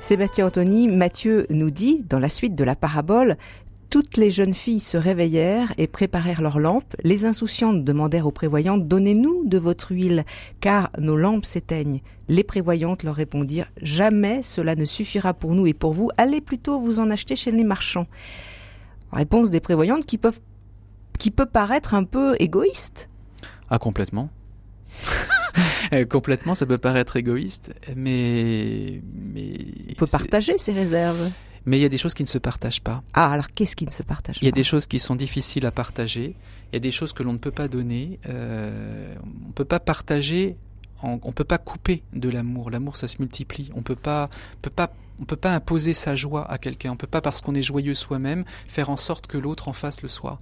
Sébastien 0.00 0.48
Anthony, 0.48 0.88
Mathieu 0.88 1.46
nous 1.50 1.70
dit, 1.70 2.02
dans 2.08 2.18
la 2.18 2.28
suite 2.28 2.56
de 2.56 2.64
la 2.64 2.74
parabole, 2.74 3.36
toutes 3.90 4.16
les 4.16 4.32
jeunes 4.32 4.56
filles 4.56 4.80
se 4.80 4.96
réveillèrent 4.96 5.72
et 5.78 5.86
préparèrent 5.86 6.42
leurs 6.42 6.58
lampes. 6.58 6.96
Les 7.04 7.26
insouciantes 7.26 7.84
demandèrent 7.84 8.26
aux 8.26 8.32
prévoyantes 8.32 8.88
Donnez-nous 8.88 9.44
de 9.46 9.56
votre 9.56 9.92
huile, 9.92 10.24
car 10.60 10.90
nos 10.98 11.16
lampes 11.16 11.44
s'éteignent. 11.44 12.00
Les 12.26 12.42
prévoyantes 12.42 13.04
leur 13.04 13.14
répondirent 13.14 13.70
Jamais 13.80 14.42
cela 14.42 14.74
ne 14.74 14.84
suffira 14.84 15.34
pour 15.34 15.54
nous 15.54 15.68
et 15.68 15.74
pour 15.74 15.92
vous. 15.92 16.10
Allez 16.16 16.40
plutôt 16.40 16.80
vous 16.80 16.98
en 16.98 17.08
acheter 17.08 17.36
chez 17.36 17.52
les 17.52 17.62
marchands. 17.62 18.08
Réponse 19.12 19.52
des 19.52 19.60
prévoyantes 19.60 20.06
qui 20.06 20.18
peuvent 20.18 20.40
qui 21.20 21.30
peut 21.30 21.46
paraître 21.46 21.94
un 21.94 22.02
peu 22.02 22.34
égoïste. 22.40 23.10
Ah 23.70 23.78
complètement. 23.78 24.28
Euh, 25.92 26.04
complètement, 26.04 26.54
ça 26.54 26.66
peut 26.66 26.78
paraître 26.78 27.16
égoïste, 27.16 27.74
mais 27.96 29.00
mais 29.14 29.54
on 29.90 29.94
peut 29.94 30.06
partager 30.10 30.58
ses 30.58 30.72
réserves. 30.72 31.30
Mais 31.64 31.78
il 31.78 31.82
y 31.82 31.84
a 31.84 31.88
des 31.88 31.98
choses 31.98 32.14
qui 32.14 32.22
ne 32.22 32.28
se 32.28 32.38
partagent 32.38 32.80
pas. 32.80 33.02
Ah, 33.12 33.30
alors 33.30 33.48
qu'est-ce 33.48 33.76
qui 33.76 33.84
ne 33.84 33.90
se 33.90 34.02
partage 34.02 34.36
pas 34.36 34.40
Il 34.40 34.46
y 34.46 34.48
a 34.48 34.52
des 34.52 34.64
choses 34.64 34.86
qui 34.86 34.98
sont 34.98 35.16
difficiles 35.16 35.66
à 35.66 35.70
partager. 35.70 36.34
Il 36.72 36.74
y 36.74 36.76
a 36.76 36.80
des 36.80 36.90
choses 36.90 37.12
que 37.12 37.22
l'on 37.22 37.34
ne 37.34 37.38
peut 37.38 37.50
pas 37.50 37.68
donner. 37.68 38.18
Euh, 38.28 39.14
on 39.44 39.48
ne 39.48 39.52
peut 39.52 39.66
pas 39.66 39.80
partager. 39.80 40.56
On 41.02 41.20
ne 41.22 41.32
peut 41.32 41.44
pas 41.44 41.58
couper 41.58 42.02
de 42.14 42.28
l'amour. 42.28 42.70
L'amour, 42.70 42.96
ça 42.96 43.06
se 43.06 43.16
multiplie. 43.20 43.70
On 43.74 43.82
peut 43.82 43.96
pas, 43.96 44.30
peut 44.62 44.70
pas, 44.70 44.92
on 45.20 45.24
peut 45.26 45.36
pas 45.36 45.50
imposer 45.50 45.94
sa 45.94 46.16
joie 46.16 46.50
à 46.50 46.58
quelqu'un. 46.58 46.92
On 46.92 46.96
peut 46.96 47.06
pas, 47.06 47.20
parce 47.20 47.40
qu'on 47.40 47.54
est 47.54 47.62
joyeux 47.62 47.94
soi-même, 47.94 48.44
faire 48.66 48.88
en 48.88 48.96
sorte 48.96 49.26
que 49.26 49.36
l'autre 49.36 49.68
en 49.68 49.74
fasse 49.74 50.02
le 50.02 50.08
soit. 50.08 50.38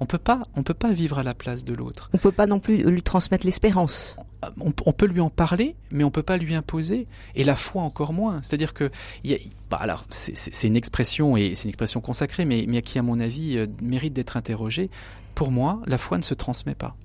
On 0.00 0.06
peut 0.06 0.18
pas, 0.18 0.42
on 0.54 0.62
peut 0.62 0.74
pas 0.74 0.92
vivre 0.92 1.18
à 1.18 1.22
la 1.22 1.34
place 1.34 1.64
de 1.64 1.74
l'autre. 1.74 2.08
On 2.12 2.18
peut 2.18 2.32
pas 2.32 2.46
non 2.46 2.60
plus 2.60 2.88
lui 2.88 3.02
transmettre 3.02 3.44
l'espérance. 3.44 4.16
On, 4.60 4.92
peut 4.92 5.06
lui 5.06 5.20
en 5.20 5.30
parler, 5.30 5.74
mais 5.90 6.04
on 6.04 6.12
peut 6.12 6.22
pas 6.22 6.36
lui 6.36 6.54
imposer. 6.54 7.08
Et 7.34 7.42
la 7.42 7.56
foi 7.56 7.82
encore 7.82 8.12
moins. 8.12 8.40
C'est-à-dire 8.42 8.72
que, 8.72 8.90
y 9.24 9.34
a, 9.34 9.38
bah 9.70 9.78
alors 9.80 10.06
c'est 10.10 10.68
une 10.68 10.76
expression 10.76 11.36
et 11.36 11.56
c'est 11.56 11.64
une 11.64 11.70
expression 11.70 12.00
consacrée, 12.00 12.44
mais, 12.44 12.64
mais 12.68 12.82
qui 12.82 12.98
à 12.98 13.02
mon 13.02 13.18
avis 13.18 13.58
euh, 13.58 13.66
mérite 13.82 14.12
d'être 14.12 14.36
interrogée. 14.36 14.90
Pour 15.34 15.50
moi, 15.50 15.80
la 15.86 15.98
foi 15.98 16.18
ne 16.18 16.22
se 16.22 16.34
transmet 16.34 16.76
pas. 16.76 16.96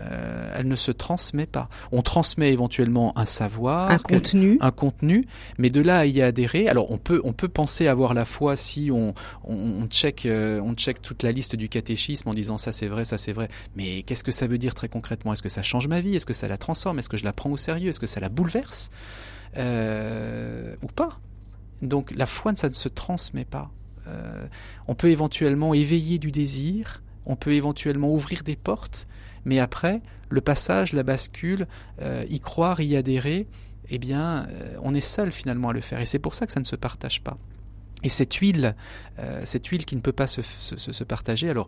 Euh, 0.00 0.52
elle 0.56 0.68
ne 0.68 0.76
se 0.76 0.92
transmet 0.92 1.46
pas. 1.46 1.68
On 1.92 2.02
transmet 2.02 2.52
éventuellement 2.52 3.16
un 3.18 3.26
savoir, 3.26 3.90
un 3.90 3.98
contenu, 3.98 4.56
un 4.60 4.70
contenu, 4.70 5.26
mais 5.58 5.68
de 5.68 5.80
là 5.80 5.98
à 5.98 6.06
y 6.06 6.22
adhérer. 6.22 6.68
Alors 6.68 6.90
on 6.90 6.96
peut 6.96 7.20
on 7.24 7.32
peut 7.32 7.48
penser 7.48 7.86
avoir 7.86 8.14
la 8.14 8.24
foi 8.24 8.56
si 8.56 8.90
on 8.90 9.14
on, 9.44 9.86
check 9.88 10.24
euh, 10.24 10.60
on 10.62 10.74
check 10.74 11.02
toute 11.02 11.22
la 11.22 11.32
liste 11.32 11.54
du 11.54 11.68
catéchisme 11.68 12.28
en 12.28 12.34
disant 12.34 12.56
ça 12.56 12.72
c'est 12.72 12.86
vrai, 12.86 13.04
ça 13.04 13.18
c'est 13.18 13.32
vrai. 13.32 13.48
Mais 13.76 14.02
qu'est-ce 14.02 14.24
que 14.24 14.32
ça 14.32 14.46
veut 14.46 14.58
dire 14.58 14.74
très 14.74 14.88
concrètement? 14.88 15.34
Est-ce 15.34 15.42
que 15.42 15.48
ça 15.50 15.62
change 15.62 15.88
ma 15.88 16.00
vie? 16.00 16.16
Est-ce 16.16 16.26
que 16.26 16.34
ça 16.34 16.48
la 16.48 16.56
transforme? 16.56 16.98
Est-ce 16.98 17.10
que 17.10 17.18
je 17.18 17.24
la 17.24 17.32
prends 17.32 17.50
au 17.50 17.58
sérieux? 17.58 17.90
Est-ce 17.90 18.00
que 18.00 18.06
ça 18.06 18.20
la 18.20 18.30
bouleverse? 18.30 18.90
Euh, 19.56 20.76
ou 20.82 20.86
pas 20.86 21.10
Donc 21.82 22.12
la 22.16 22.26
foi 22.26 22.52
ça 22.54 22.68
ne 22.68 22.74
se 22.74 22.88
transmet 22.88 23.44
pas. 23.44 23.70
on 24.88 24.94
peut 24.94 25.10
éventuellement 25.10 25.74
éveiller 25.74 26.18
du 26.18 26.32
désir, 26.32 27.02
on 27.26 27.36
peut 27.36 27.52
éventuellement 27.52 28.12
ouvrir 28.12 28.42
des 28.42 28.56
portes, 28.56 29.06
mais 29.44 29.58
après, 29.58 30.00
le 30.28 30.40
passage, 30.40 30.92
la 30.92 31.02
bascule, 31.02 31.66
euh, 32.00 32.24
y 32.28 32.40
croire, 32.40 32.80
y 32.80 32.96
adhérer, 32.96 33.46
eh 33.90 33.98
bien, 33.98 34.46
euh, 34.48 34.76
on 34.82 34.94
est 34.94 35.00
seul 35.00 35.32
finalement 35.32 35.70
à 35.70 35.72
le 35.72 35.80
faire. 35.80 36.00
Et 36.00 36.06
c'est 36.06 36.18
pour 36.18 36.34
ça 36.34 36.46
que 36.46 36.52
ça 36.52 36.60
ne 36.60 36.64
se 36.64 36.76
partage 36.76 37.22
pas. 37.22 37.36
Et 38.02 38.08
cette 38.08 38.34
huile, 38.34 38.74
euh, 39.18 39.42
cette 39.44 39.66
huile 39.66 39.84
qui 39.84 39.96
ne 39.96 40.00
peut 40.00 40.12
pas 40.12 40.26
se, 40.26 41.04
partager. 41.04 41.50
Alors, 41.50 41.66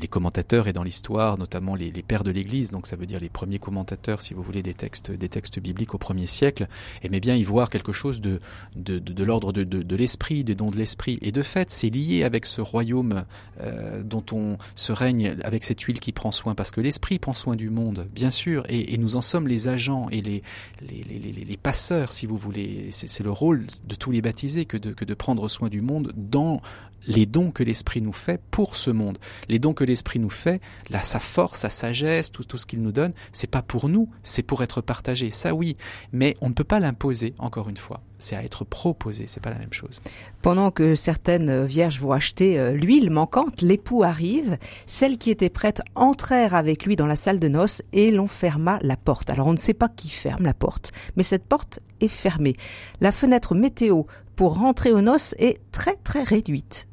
les 0.00 0.06
commentateurs 0.06 0.68
et 0.68 0.72
dans 0.72 0.82
l'histoire, 0.82 1.38
notamment 1.38 1.74
les, 1.74 1.90
pères 2.02 2.24
de 2.24 2.30
l'Église, 2.30 2.70
donc 2.70 2.86
ça 2.86 2.96
veut 2.96 3.06
dire 3.06 3.18
les 3.18 3.28
premiers 3.28 3.58
commentateurs, 3.58 4.20
si 4.20 4.34
vous 4.34 4.42
voulez, 4.42 4.62
des 4.62 4.74
textes, 4.74 5.10
des 5.10 5.28
textes 5.28 5.58
bibliques 5.58 5.94
au 5.94 5.98
premier 5.98 6.26
siècle, 6.26 6.68
aimaient 7.02 7.20
bien 7.20 7.34
y 7.34 7.42
voir 7.42 7.68
quelque 7.70 7.92
chose 7.92 8.20
de, 8.20 8.40
de, 8.76 9.24
l'ordre 9.24 9.52
de, 9.52 9.64
de, 9.64 9.96
l'esprit, 9.96 10.44
des 10.44 10.54
dons 10.54 10.70
de 10.70 10.76
l'esprit. 10.76 11.18
Et 11.22 11.32
de 11.32 11.42
fait, 11.42 11.70
c'est 11.70 11.90
lié 11.90 12.22
avec 12.22 12.46
ce 12.46 12.60
royaume 12.60 13.24
euh, 13.60 14.02
dont 14.02 14.24
on 14.32 14.58
se 14.74 14.92
règne, 14.92 15.36
avec 15.42 15.64
cette 15.64 15.80
huile 15.80 15.98
qui 15.98 16.12
prend 16.12 16.30
soin, 16.30 16.54
parce 16.54 16.70
que 16.70 16.80
l'esprit 16.80 17.18
prend 17.18 17.34
soin 17.34 17.56
du 17.56 17.70
monde, 17.70 18.06
bien 18.12 18.30
sûr, 18.30 18.64
et, 18.68 18.96
nous 18.96 19.16
en 19.16 19.20
sommes 19.20 19.46
les 19.46 19.68
agents 19.68 20.08
et 20.10 20.22
les, 20.22 20.42
les 20.80 21.56
passeurs, 21.56 22.12
si 22.12 22.24
vous 22.24 22.36
voulez. 22.36 22.88
C'est 22.90 23.22
le 23.22 23.30
rôle 23.30 23.66
de 23.84 23.94
tous 23.94 24.10
les 24.10 24.22
baptisés 24.22 24.64
que 24.64 24.76
de, 24.76 24.92
que 24.92 25.04
de 25.04 25.14
prendre 25.14 25.48
soin 25.48 25.55
du 25.64 25.80
monde 25.80 26.12
dans 26.16 26.60
les 27.06 27.26
dons 27.26 27.50
que 27.50 27.62
l'Esprit 27.62 28.02
nous 28.02 28.12
fait 28.12 28.40
pour 28.50 28.76
ce 28.76 28.90
monde. 28.90 29.18
Les 29.48 29.58
dons 29.58 29.74
que 29.74 29.84
l'Esprit 29.84 30.18
nous 30.18 30.30
fait, 30.30 30.60
là, 30.90 31.02
sa 31.02 31.20
force, 31.20 31.60
sa 31.60 31.70
sagesse, 31.70 32.32
tout, 32.32 32.44
tout 32.44 32.58
ce 32.58 32.66
qu'il 32.66 32.82
nous 32.82 32.92
donne, 32.92 33.12
c'est 33.32 33.46
pas 33.46 33.62
pour 33.62 33.88
nous, 33.88 34.08
c'est 34.22 34.42
pour 34.42 34.62
être 34.62 34.80
partagé. 34.80 35.30
Ça 35.30 35.54
oui, 35.54 35.76
mais 36.12 36.36
on 36.40 36.48
ne 36.48 36.54
peut 36.54 36.64
pas 36.64 36.80
l'imposer, 36.80 37.34
encore 37.38 37.68
une 37.68 37.76
fois. 37.76 38.02
C'est 38.18 38.34
à 38.34 38.42
être 38.42 38.64
proposé, 38.64 39.26
c'est 39.26 39.42
pas 39.42 39.50
la 39.50 39.58
même 39.58 39.72
chose. 39.72 40.00
Pendant 40.40 40.70
que 40.70 40.94
certaines 40.94 41.66
vierges 41.66 42.00
vont 42.00 42.12
acheter 42.12 42.58
euh, 42.58 42.72
l'huile 42.72 43.10
manquante, 43.10 43.60
l'époux 43.60 44.04
arrive, 44.04 44.56
celles 44.86 45.18
qui 45.18 45.30
étaient 45.30 45.50
prêtes 45.50 45.82
entrèrent 45.94 46.54
avec 46.54 46.86
lui 46.86 46.96
dans 46.96 47.06
la 47.06 47.16
salle 47.16 47.38
de 47.38 47.48
noces 47.48 47.82
et 47.92 48.10
l'on 48.10 48.26
ferma 48.26 48.78
la 48.80 48.96
porte. 48.96 49.28
Alors 49.28 49.48
on 49.48 49.52
ne 49.52 49.58
sait 49.58 49.74
pas 49.74 49.90
qui 49.90 50.08
ferme 50.08 50.44
la 50.44 50.54
porte, 50.54 50.92
mais 51.16 51.22
cette 51.22 51.44
porte 51.44 51.80
est 52.00 52.08
fermée. 52.08 52.56
La 53.02 53.12
fenêtre 53.12 53.54
météo 53.54 54.04
pour 54.36 54.58
rentrer 54.58 54.92
aux 54.92 55.00
noces 55.00 55.34
est 55.38 55.58
très 55.72 55.96
très 55.96 56.22
réduite. 56.22 56.86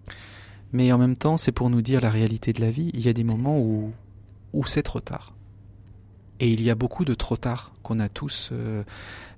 Mais 0.71 0.91
en 0.91 0.97
même 0.97 1.15
temps, 1.15 1.37
c'est 1.37 1.51
pour 1.51 1.69
nous 1.69 1.81
dire 1.81 2.01
la 2.01 2.09
réalité 2.09 2.53
de 2.53 2.61
la 2.61 2.71
vie. 2.71 2.89
Il 2.93 3.01
y 3.01 3.09
a 3.09 3.13
des 3.13 3.23
moments 3.23 3.59
où, 3.59 3.91
où 4.53 4.65
c'est 4.65 4.81
trop 4.81 5.01
tard. 5.01 5.35
Et 6.39 6.51
il 6.51 6.61
y 6.61 6.71
a 6.71 6.75
beaucoup 6.75 7.05
de 7.05 7.13
trop 7.13 7.37
tard 7.37 7.73
qu'on 7.83 7.99
a 7.99 8.09
tous 8.09 8.49
euh, 8.51 8.83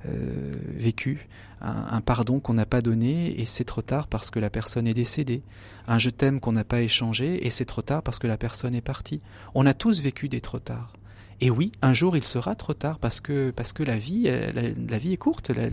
euh, 0.06 0.56
vécu. 0.78 1.28
Un, 1.62 1.88
un 1.92 2.02
pardon 2.02 2.40
qu'on 2.40 2.54
n'a 2.54 2.66
pas 2.66 2.82
donné 2.82 3.40
et 3.40 3.46
c'est 3.46 3.66
trop 3.66 3.82
tard 3.82 4.08
parce 4.08 4.30
que 4.30 4.40
la 4.40 4.50
personne 4.50 4.88
est 4.88 4.94
décédée. 4.94 5.44
Un 5.88 5.98
je 5.98 6.10
t'aime 6.10 6.40
qu'on 6.40 6.54
n'a 6.54 6.64
pas 6.64 6.82
échangé 6.82 7.46
et 7.46 7.50
c'est 7.50 7.66
trop 7.66 7.82
tard 7.82 8.02
parce 8.02 8.20
que 8.20 8.28
la 8.28 8.38
personne 8.38 8.76
est 8.76 8.82
partie. 8.82 9.22
On 9.56 9.66
a 9.66 9.74
tous 9.74 10.02
vécu 10.02 10.30
des 10.30 10.42
trop 10.42 10.60
tard. 10.60 10.94
Et 11.42 11.50
oui, 11.50 11.72
un 11.82 11.94
jour 11.94 12.16
il 12.16 12.24
sera 12.24 12.56
trop 12.56 12.74
tard 12.74 12.98
parce 13.00 13.20
que 13.20 13.52
parce 13.52 13.74
que 13.74 13.84
la 13.84 13.98
vie 13.98 14.24
la, 14.24 14.52
la 14.52 14.98
vie 14.98 15.12
est 15.14 15.18
courte, 15.18 15.50
la, 15.50 15.68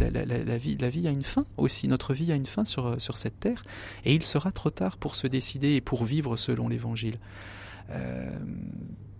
vie 0.56 0.76
la 0.76 0.88
vie 0.88 1.06
a 1.06 1.10
une 1.10 1.22
fin 1.22 1.46
aussi, 1.56 1.86
notre 1.86 2.14
vie 2.14 2.32
a 2.32 2.34
une 2.34 2.46
fin 2.46 2.64
sur 2.64 3.00
sur 3.00 3.16
cette 3.16 3.38
terre 3.38 3.62
et 4.04 4.14
il 4.14 4.24
sera 4.24 4.50
trop 4.50 4.70
tard 4.70 4.96
pour 4.96 5.14
se 5.14 5.26
décider 5.26 5.74
et 5.74 5.80
pour 5.80 6.04
vivre 6.04 6.36
selon 6.36 6.68
l'évangile. 6.68 7.18
Euh, 7.90 8.30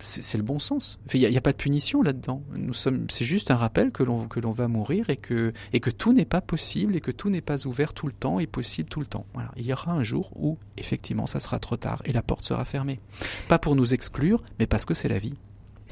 c'est 0.03 0.37
le 0.37 0.43
bon 0.43 0.59
sens. 0.59 0.99
Il 1.15 1.21
n'y 1.21 1.37
a, 1.37 1.41
pas 1.41 1.53
de 1.53 1.57
punition 1.57 2.03
là-dedans. 2.03 2.43
Nous 2.57 2.75
sommes, 2.75 3.07
c'est 3.09 3.25
juste 3.25 3.53
un 3.53 3.57
rappel 3.57 3.93
que 3.93 4.03
l'on 4.03 4.27
que 4.27 4.41
l'on 4.41 4.51
va 4.51 4.67
mourir 4.67 5.09
et 5.11 5.17
que 5.17 5.53
et 5.73 5.79
que 5.79 5.91
tout 5.91 6.13
n'est 6.13 6.25
pas 6.25 6.41
possible 6.41 6.97
et 6.97 7.01
que 7.01 7.13
tout 7.13 7.31
n'est 7.31 7.41
pas 7.41 7.67
ouvert 7.67 7.95
tout 7.95 8.09
le 8.09 8.13
temps 8.13 8.41
et 8.41 8.49
possible 8.49 8.89
tout 8.89 9.01
le 9.01 9.07
temps. 9.07 9.27
Il 9.57 9.65
y 9.65 9.73
aura 9.73 9.93
un 9.93 10.03
jour 10.03 10.33
où 10.35 10.59
effectivement 10.77 11.29
ça 11.29 11.39
sera 11.39 11.61
trop 11.61 11.77
tard 11.77 12.03
et 12.05 12.13
la 12.13 12.23
porte 12.23 12.45
sera 12.45 12.65
fermée. 12.65 12.99
Pas 13.49 13.61
pour 13.61 13.77
nous 13.77 13.95
exclure, 13.95 14.43
mais 14.59 14.67
parce 14.67 14.85
que 14.85 14.95
c'est 14.95 15.09
la 15.09 15.21
vie. 15.21 15.37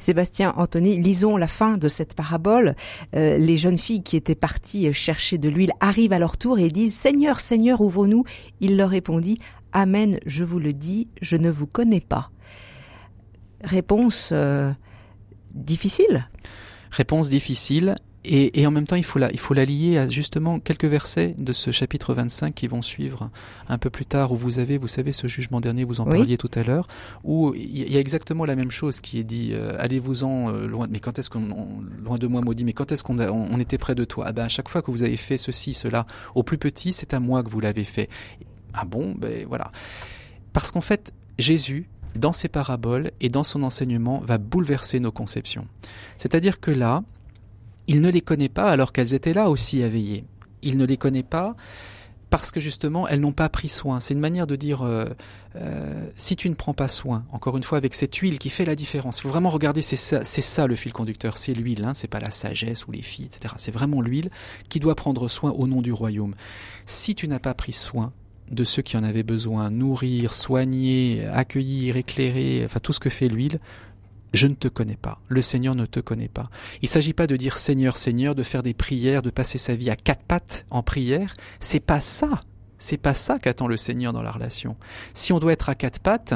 Sébastien 0.00 0.54
Anthony, 0.56 1.00
lisons 1.00 1.36
la 1.36 1.46
fin 1.46 1.76
de 1.76 1.88
cette 1.88 2.14
parabole. 2.14 2.74
Euh, 3.14 3.38
les 3.38 3.56
jeunes 3.56 3.78
filles 3.78 4.02
qui 4.02 4.16
étaient 4.16 4.34
parties 4.34 4.92
chercher 4.92 5.38
de 5.38 5.48
l'huile 5.48 5.72
arrivent 5.80 6.12
à 6.12 6.18
leur 6.18 6.36
tour 6.36 6.58
et 6.58 6.68
disent 6.68 6.94
Seigneur, 6.94 7.40
Seigneur, 7.40 7.80
ouvre-nous. 7.80 8.24
Il 8.60 8.76
leur 8.76 8.90
répondit 8.90 9.38
Amen, 9.72 10.18
je 10.26 10.44
vous 10.44 10.58
le 10.58 10.72
dis, 10.72 11.08
je 11.22 11.36
ne 11.36 11.50
vous 11.50 11.66
connais 11.66 12.00
pas. 12.00 12.30
Réponse 13.62 14.30
euh, 14.32 14.72
difficile. 15.54 16.28
Réponse 16.90 17.30
difficile. 17.30 17.94
Et, 18.24 18.60
et, 18.60 18.66
en 18.66 18.70
même 18.70 18.86
temps, 18.86 18.96
il 18.96 19.04
faut, 19.04 19.18
la, 19.18 19.30
il 19.32 19.38
faut 19.38 19.54
la 19.54 19.64
lier 19.64 19.96
à 19.96 20.06
justement 20.06 20.60
quelques 20.60 20.84
versets 20.84 21.34
de 21.38 21.52
ce 21.52 21.70
chapitre 21.70 22.12
25 22.12 22.54
qui 22.54 22.66
vont 22.66 22.82
suivre 22.82 23.30
un 23.66 23.78
peu 23.78 23.88
plus 23.88 24.04
tard, 24.04 24.32
où 24.32 24.36
vous 24.36 24.58
avez, 24.58 24.76
vous 24.76 24.88
savez, 24.88 25.12
ce 25.12 25.26
jugement 25.26 25.60
dernier, 25.60 25.84
vous 25.84 26.00
en 26.02 26.04
oui. 26.04 26.18
parliez 26.18 26.36
tout 26.36 26.50
à 26.54 26.62
l'heure, 26.62 26.86
où 27.24 27.54
il 27.54 27.90
y 27.90 27.96
a 27.96 28.00
exactement 28.00 28.44
la 28.44 28.56
même 28.56 28.70
chose 28.70 29.00
qui 29.00 29.18
est 29.18 29.24
dit 29.24 29.52
euh, 29.52 29.72
allez-vous-en 29.78 30.52
euh, 30.52 30.66
loin, 30.66 30.86
mais 30.90 31.00
quand 31.00 31.18
est-ce 31.18 31.30
qu'on, 31.30 31.48
loin 32.04 32.18
de 32.18 32.26
moi, 32.26 32.42
maudit, 32.42 32.64
mais 32.64 32.74
quand 32.74 32.92
est-ce 32.92 33.02
qu'on 33.02 33.18
on, 33.18 33.48
on, 33.50 33.58
était 33.58 33.78
près 33.78 33.94
de 33.94 34.04
toi? 34.04 34.26
Ah 34.28 34.32
ben, 34.32 34.44
À 34.44 34.48
chaque 34.48 34.68
fois 34.68 34.82
que 34.82 34.90
vous 34.90 35.02
avez 35.02 35.16
fait 35.16 35.38
ceci, 35.38 35.72
cela, 35.72 36.06
au 36.34 36.42
plus 36.42 36.58
petit, 36.58 36.92
c'est 36.92 37.14
à 37.14 37.20
moi 37.20 37.42
que 37.42 37.48
vous 37.48 37.60
l'avez 37.60 37.84
fait. 37.84 38.10
Ah 38.74 38.84
bon? 38.84 39.14
Ben 39.16 39.46
voilà. 39.48 39.72
Parce 40.52 40.72
qu'en 40.72 40.82
fait, 40.82 41.12
Jésus, 41.38 41.88
dans 42.16 42.32
ses 42.32 42.48
paraboles 42.48 43.12
et 43.20 43.30
dans 43.30 43.44
son 43.44 43.62
enseignement, 43.62 44.20
va 44.20 44.36
bouleverser 44.36 45.00
nos 45.00 45.12
conceptions. 45.12 45.66
C'est-à-dire 46.18 46.60
que 46.60 46.70
là, 46.70 47.02
il 47.90 48.00
ne 48.00 48.08
les 48.08 48.20
connaît 48.20 48.48
pas 48.48 48.70
alors 48.70 48.92
qu'elles 48.92 49.14
étaient 49.14 49.34
là 49.34 49.50
aussi 49.50 49.82
à 49.82 49.88
veiller. 49.88 50.24
Il 50.62 50.76
ne 50.76 50.86
les 50.86 50.96
connaît 50.96 51.24
pas 51.24 51.56
parce 52.30 52.52
que 52.52 52.60
justement 52.60 53.08
elles 53.08 53.18
n'ont 53.18 53.32
pas 53.32 53.48
pris 53.48 53.68
soin. 53.68 53.98
C'est 53.98 54.14
une 54.14 54.20
manière 54.20 54.46
de 54.46 54.54
dire 54.54 54.82
euh, 54.82 55.06
euh, 55.56 56.08
si 56.14 56.36
tu 56.36 56.48
ne 56.48 56.54
prends 56.54 56.72
pas 56.72 56.86
soin, 56.86 57.24
encore 57.32 57.56
une 57.56 57.64
fois 57.64 57.78
avec 57.78 57.96
cette 57.96 58.14
huile 58.14 58.38
qui 58.38 58.48
fait 58.48 58.64
la 58.64 58.76
différence. 58.76 59.18
Il 59.18 59.22
faut 59.22 59.30
vraiment 59.30 59.50
regarder, 59.50 59.82
c'est 59.82 59.96
ça, 59.96 60.66
le 60.68 60.76
fil 60.76 60.92
conducteur, 60.92 61.36
c'est 61.36 61.52
l'huile. 61.52 61.84
Hein, 61.84 61.94
c'est 61.94 62.06
pas 62.06 62.20
la 62.20 62.30
sagesse 62.30 62.86
ou 62.86 62.92
les 62.92 63.02
filles, 63.02 63.24
etc. 63.24 63.54
C'est 63.56 63.72
vraiment 63.72 64.00
l'huile 64.00 64.30
qui 64.68 64.78
doit 64.78 64.94
prendre 64.94 65.26
soin 65.26 65.50
au 65.50 65.66
nom 65.66 65.82
du 65.82 65.92
royaume. 65.92 66.36
Si 66.86 67.16
tu 67.16 67.26
n'as 67.26 67.40
pas 67.40 67.54
pris 67.54 67.72
soin 67.72 68.12
de 68.52 68.62
ceux 68.62 68.82
qui 68.82 68.98
en 68.98 69.02
avaient 69.02 69.24
besoin, 69.24 69.68
nourrir, 69.70 70.32
soigner, 70.32 71.26
accueillir, 71.26 71.96
éclairer, 71.96 72.62
enfin 72.64 72.78
tout 72.78 72.92
ce 72.92 73.00
que 73.00 73.10
fait 73.10 73.26
l'huile, 73.26 73.58
je 74.32 74.46
ne 74.46 74.54
te 74.54 74.68
connais 74.68 74.96
pas, 74.96 75.20
le 75.28 75.42
Seigneur 75.42 75.74
ne 75.74 75.86
te 75.86 76.00
connaît 76.00 76.28
pas. 76.28 76.50
Il 76.82 76.86
ne 76.86 76.90
s'agit 76.90 77.12
pas 77.12 77.26
de 77.26 77.36
dire 77.36 77.56
Seigneur, 77.56 77.96
Seigneur, 77.96 78.34
de 78.34 78.42
faire 78.42 78.62
des 78.62 78.74
prières, 78.74 79.22
de 79.22 79.30
passer 79.30 79.58
sa 79.58 79.74
vie 79.74 79.90
à 79.90 79.96
quatre 79.96 80.22
pattes 80.22 80.66
en 80.70 80.82
prière. 80.82 81.34
C'est 81.58 81.80
pas 81.80 82.00
ça. 82.00 82.40
C'est 82.78 82.96
pas 82.96 83.14
ça 83.14 83.38
qu'attend 83.38 83.66
le 83.66 83.76
Seigneur 83.76 84.12
dans 84.12 84.22
la 84.22 84.30
relation. 84.30 84.76
Si 85.12 85.32
on 85.32 85.38
doit 85.38 85.52
être 85.52 85.68
à 85.68 85.74
quatre 85.74 86.00
pattes, 86.00 86.34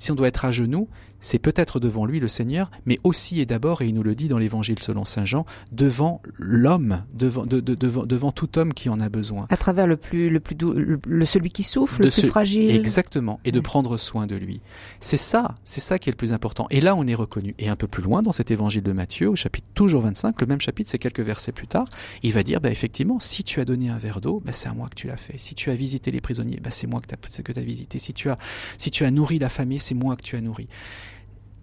si 0.00 0.10
on 0.10 0.16
doit 0.16 0.26
être 0.26 0.44
à 0.44 0.50
genoux, 0.50 0.88
c'est 1.20 1.38
peut-être 1.38 1.78
devant 1.78 2.06
lui 2.06 2.18
le 2.18 2.28
Seigneur, 2.28 2.70
mais 2.86 2.98
aussi 3.04 3.40
et 3.40 3.46
d'abord, 3.46 3.82
et 3.82 3.86
il 3.86 3.94
nous 3.94 4.02
le 4.02 4.14
dit 4.14 4.28
dans 4.28 4.38
l'Évangile 4.38 4.78
selon 4.78 5.04
Saint 5.04 5.26
Jean, 5.26 5.44
devant 5.70 6.22
l'homme, 6.38 7.04
devant, 7.12 7.44
de, 7.44 7.60
de, 7.60 7.74
devant, 7.74 8.04
devant 8.04 8.32
tout 8.32 8.58
homme 8.58 8.72
qui 8.72 8.88
en 8.88 8.98
a 9.00 9.08
besoin. 9.08 9.46
À 9.50 9.56
travers 9.56 9.86
le 9.86 9.96
plus, 9.96 10.30
le 10.30 10.40
plus 10.40 10.54
doux, 10.54 10.72
le, 10.74 11.24
celui 11.26 11.50
qui 11.50 11.62
souffle, 11.62 12.00
de 12.00 12.06
le 12.06 12.10
plus 12.10 12.22
ce, 12.22 12.26
fragile. 12.26 12.70
Exactement, 12.70 13.38
et 13.44 13.52
de 13.52 13.58
oui. 13.58 13.62
prendre 13.62 13.96
soin 13.98 14.26
de 14.26 14.34
lui. 14.34 14.60
C'est 14.98 15.18
ça, 15.18 15.54
c'est 15.62 15.80
ça 15.80 15.98
qui 15.98 16.08
est 16.08 16.12
le 16.12 16.16
plus 16.16 16.32
important. 16.32 16.66
Et 16.70 16.80
là, 16.80 16.96
on 16.96 17.06
est 17.06 17.14
reconnu. 17.14 17.54
Et 17.58 17.68
un 17.68 17.76
peu 17.76 17.86
plus 17.86 18.02
loin, 18.02 18.22
dans 18.22 18.32
cet 18.32 18.50
Évangile 18.50 18.82
de 18.82 18.92
Matthieu, 18.92 19.28
au 19.28 19.36
chapitre 19.36 19.66
toujours 19.74 20.02
25, 20.02 20.40
le 20.40 20.46
même 20.46 20.60
chapitre, 20.60 20.90
c'est 20.90 20.98
quelques 20.98 21.20
versets 21.20 21.52
plus 21.52 21.66
tard, 21.66 21.86
il 22.22 22.32
va 22.32 22.42
dire, 22.42 22.60
bah, 22.60 22.70
effectivement, 22.70 23.20
si 23.20 23.44
tu 23.44 23.60
as 23.60 23.64
donné 23.64 23.90
un 23.90 23.98
verre 23.98 24.20
d'eau, 24.20 24.42
bah, 24.44 24.52
c'est 24.52 24.68
à 24.68 24.72
moi 24.72 24.88
que 24.88 24.94
tu 24.94 25.06
l'as 25.06 25.18
fait. 25.18 25.36
Si 25.36 25.54
tu 25.54 25.70
as 25.70 25.74
visité 25.74 26.10
les 26.10 26.20
prisonniers, 26.20 26.60
bah, 26.60 26.70
c'est 26.70 26.86
moi 26.86 27.00
que 27.00 27.06
tu 27.06 27.14
as, 27.14 27.60
as 27.60 27.62
visité. 27.62 27.98
Si 27.98 28.14
tu 28.14 28.30
as, 28.30 28.38
si 28.78 28.90
tu 28.90 29.04
as 29.04 29.10
nourri 29.10 29.38
la 29.38 29.50
famille, 29.50 29.80
c'est 29.90 29.94
moi 29.94 30.16
que 30.16 30.22
tu 30.22 30.36
as 30.36 30.40
nourri. 30.40 30.68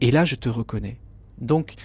Et 0.01 0.11
là, 0.11 0.25
je 0.25 0.35
te 0.35 0.49
reconnais. 0.49 0.97
Donc, 1.39 1.75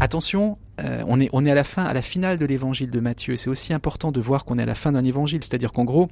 attention, 0.00 0.58
euh, 0.80 1.04
on, 1.06 1.20
est, 1.20 1.28
on 1.32 1.46
est 1.46 1.50
à 1.50 1.54
la 1.54 1.64
fin, 1.64 1.84
à 1.84 1.92
la 1.92 2.02
finale 2.02 2.38
de 2.38 2.44
l'évangile 2.44 2.90
de 2.90 3.00
Matthieu. 3.00 3.36
C'est 3.36 3.50
aussi 3.50 3.72
important 3.72 4.10
de 4.10 4.20
voir 4.20 4.44
qu'on 4.44 4.58
est 4.58 4.62
à 4.62 4.66
la 4.66 4.74
fin 4.74 4.92
d'un 4.92 5.04
évangile. 5.04 5.44
C'est-à-dire 5.44 5.70
qu'en 5.72 5.84
gros, 5.84 6.08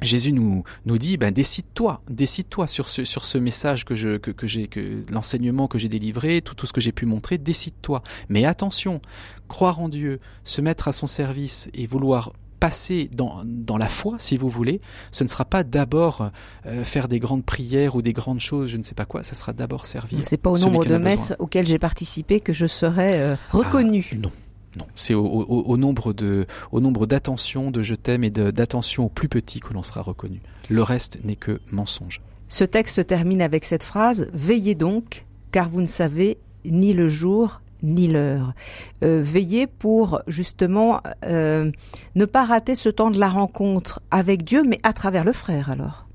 Jésus 0.00 0.32
nous, 0.32 0.62
nous 0.84 0.98
dit, 0.98 1.16
ben, 1.16 1.32
décide-toi, 1.32 2.02
décide-toi 2.08 2.68
sur 2.68 2.88
ce, 2.88 3.04
sur 3.04 3.24
ce 3.24 3.38
message 3.38 3.84
que 3.84 4.16
que 4.18 4.46
j'ai, 4.46 4.68
que 4.68 5.02
l'enseignement 5.10 5.66
que 5.66 5.78
j'ai 5.78 5.88
délivré, 5.88 6.40
tout, 6.40 6.54
tout 6.54 6.66
ce 6.66 6.72
que 6.72 6.80
j'ai 6.80 6.92
pu 6.92 7.04
montrer, 7.04 7.36
décide-toi. 7.36 8.02
Mais 8.28 8.44
attention, 8.44 9.00
croire 9.48 9.80
en 9.80 9.88
Dieu, 9.88 10.20
se 10.44 10.60
mettre 10.60 10.86
à 10.86 10.92
son 10.92 11.06
service 11.06 11.68
et 11.74 11.86
vouloir 11.86 12.32
passer 12.58 13.10
dans, 13.12 13.42
dans 13.44 13.76
la 13.76 13.88
foi, 13.88 14.16
si 14.18 14.36
vous 14.36 14.48
voulez, 14.48 14.80
ce 15.10 15.24
ne 15.24 15.28
sera 15.28 15.44
pas 15.44 15.64
d'abord 15.64 16.30
euh, 16.66 16.84
faire 16.84 17.08
des 17.08 17.18
grandes 17.18 17.44
prières 17.44 17.96
ou 17.96 18.02
des 18.02 18.12
grandes 18.12 18.40
choses, 18.40 18.70
je 18.70 18.76
ne 18.76 18.82
sais 18.82 18.94
pas 18.94 19.04
quoi, 19.04 19.22
ça 19.22 19.34
sera 19.34 19.52
d'abord 19.52 19.86
servir. 19.86 20.20
C'est 20.22 20.36
pas 20.36 20.50
au 20.50 20.58
nombre 20.58 20.84
de 20.84 20.96
messes 20.96 21.34
auxquelles 21.38 21.66
j'ai 21.66 21.78
participé 21.78 22.40
que 22.40 22.52
je 22.52 22.66
serai 22.66 23.20
euh, 23.20 23.36
reconnu. 23.50 24.10
Ah, 24.12 24.16
non. 24.16 24.32
Non, 24.76 24.86
c'est 24.94 25.14
au, 25.14 25.24
au, 25.24 25.62
au, 25.62 25.76
nombre 25.78 26.12
de, 26.12 26.46
au 26.70 26.80
nombre 26.80 27.06
d'attention, 27.06 27.70
de 27.70 27.82
je 27.82 27.94
t'aime 27.94 28.24
et 28.24 28.30
d'attention 28.30 29.06
au 29.06 29.08
plus 29.08 29.28
petit 29.28 29.60
que 29.60 29.72
l'on 29.72 29.82
sera 29.82 30.02
reconnu. 30.02 30.42
Le 30.68 30.82
reste 30.82 31.24
n'est 31.24 31.36
que 31.36 31.60
mensonge. 31.70 32.20
Ce 32.48 32.62
texte 32.62 32.96
se 32.96 33.00
termine 33.00 33.40
avec 33.40 33.64
cette 33.64 33.82
phrase 33.82 34.28
Veillez 34.34 34.74
donc, 34.74 35.24
car 35.50 35.70
vous 35.70 35.80
ne 35.80 35.86
savez 35.86 36.36
ni 36.66 36.92
le 36.92 37.08
jour 37.08 37.62
ni 37.82 38.06
l'heure. 38.06 38.54
Euh, 39.02 39.20
veiller 39.22 39.66
pour 39.66 40.20
justement 40.26 41.00
euh, 41.24 41.70
ne 42.14 42.24
pas 42.24 42.44
rater 42.44 42.74
ce 42.74 42.88
temps 42.88 43.10
de 43.10 43.18
la 43.18 43.28
rencontre 43.28 44.00
avec 44.10 44.44
Dieu, 44.44 44.62
mais 44.66 44.78
à 44.82 44.92
travers 44.92 45.24
le 45.24 45.32
frère 45.32 45.70
alors. 45.70 46.06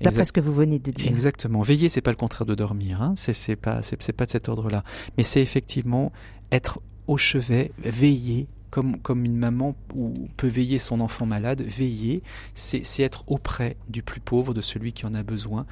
D'après 0.00 0.24
ce 0.24 0.32
que 0.32 0.40
vous 0.40 0.52
venez 0.52 0.80
de 0.80 0.90
dire. 0.90 1.06
Exactement. 1.06 1.62
Veiller, 1.62 1.88
c'est 1.88 2.00
pas 2.00 2.10
le 2.10 2.16
contraire 2.16 2.44
de 2.44 2.56
dormir. 2.56 3.00
Hein. 3.00 3.14
C'est, 3.16 3.54
pas, 3.54 3.82
c'est 3.82 4.12
pas 4.12 4.24
de 4.24 4.30
cet 4.30 4.48
ordre-là. 4.48 4.82
Mais 5.16 5.22
c'est 5.22 5.40
effectivement 5.40 6.10
être 6.50 6.80
au 7.06 7.16
chevet, 7.16 7.70
veiller 7.84 8.48
comme, 8.72 8.98
comme 9.00 9.24
une 9.26 9.36
maman 9.36 9.76
ou 9.94 10.14
peut 10.38 10.48
veiller 10.48 10.78
son 10.78 11.00
enfant 11.00 11.26
malade, 11.26 11.60
veiller, 11.60 12.22
c'est 12.54 13.02
être 13.02 13.22
auprès 13.26 13.76
du 13.88 14.02
plus 14.02 14.20
pauvre, 14.20 14.54
de 14.54 14.62
celui 14.62 14.94
qui 14.94 15.04
en 15.04 15.12
a 15.12 15.22
besoin, 15.22 15.66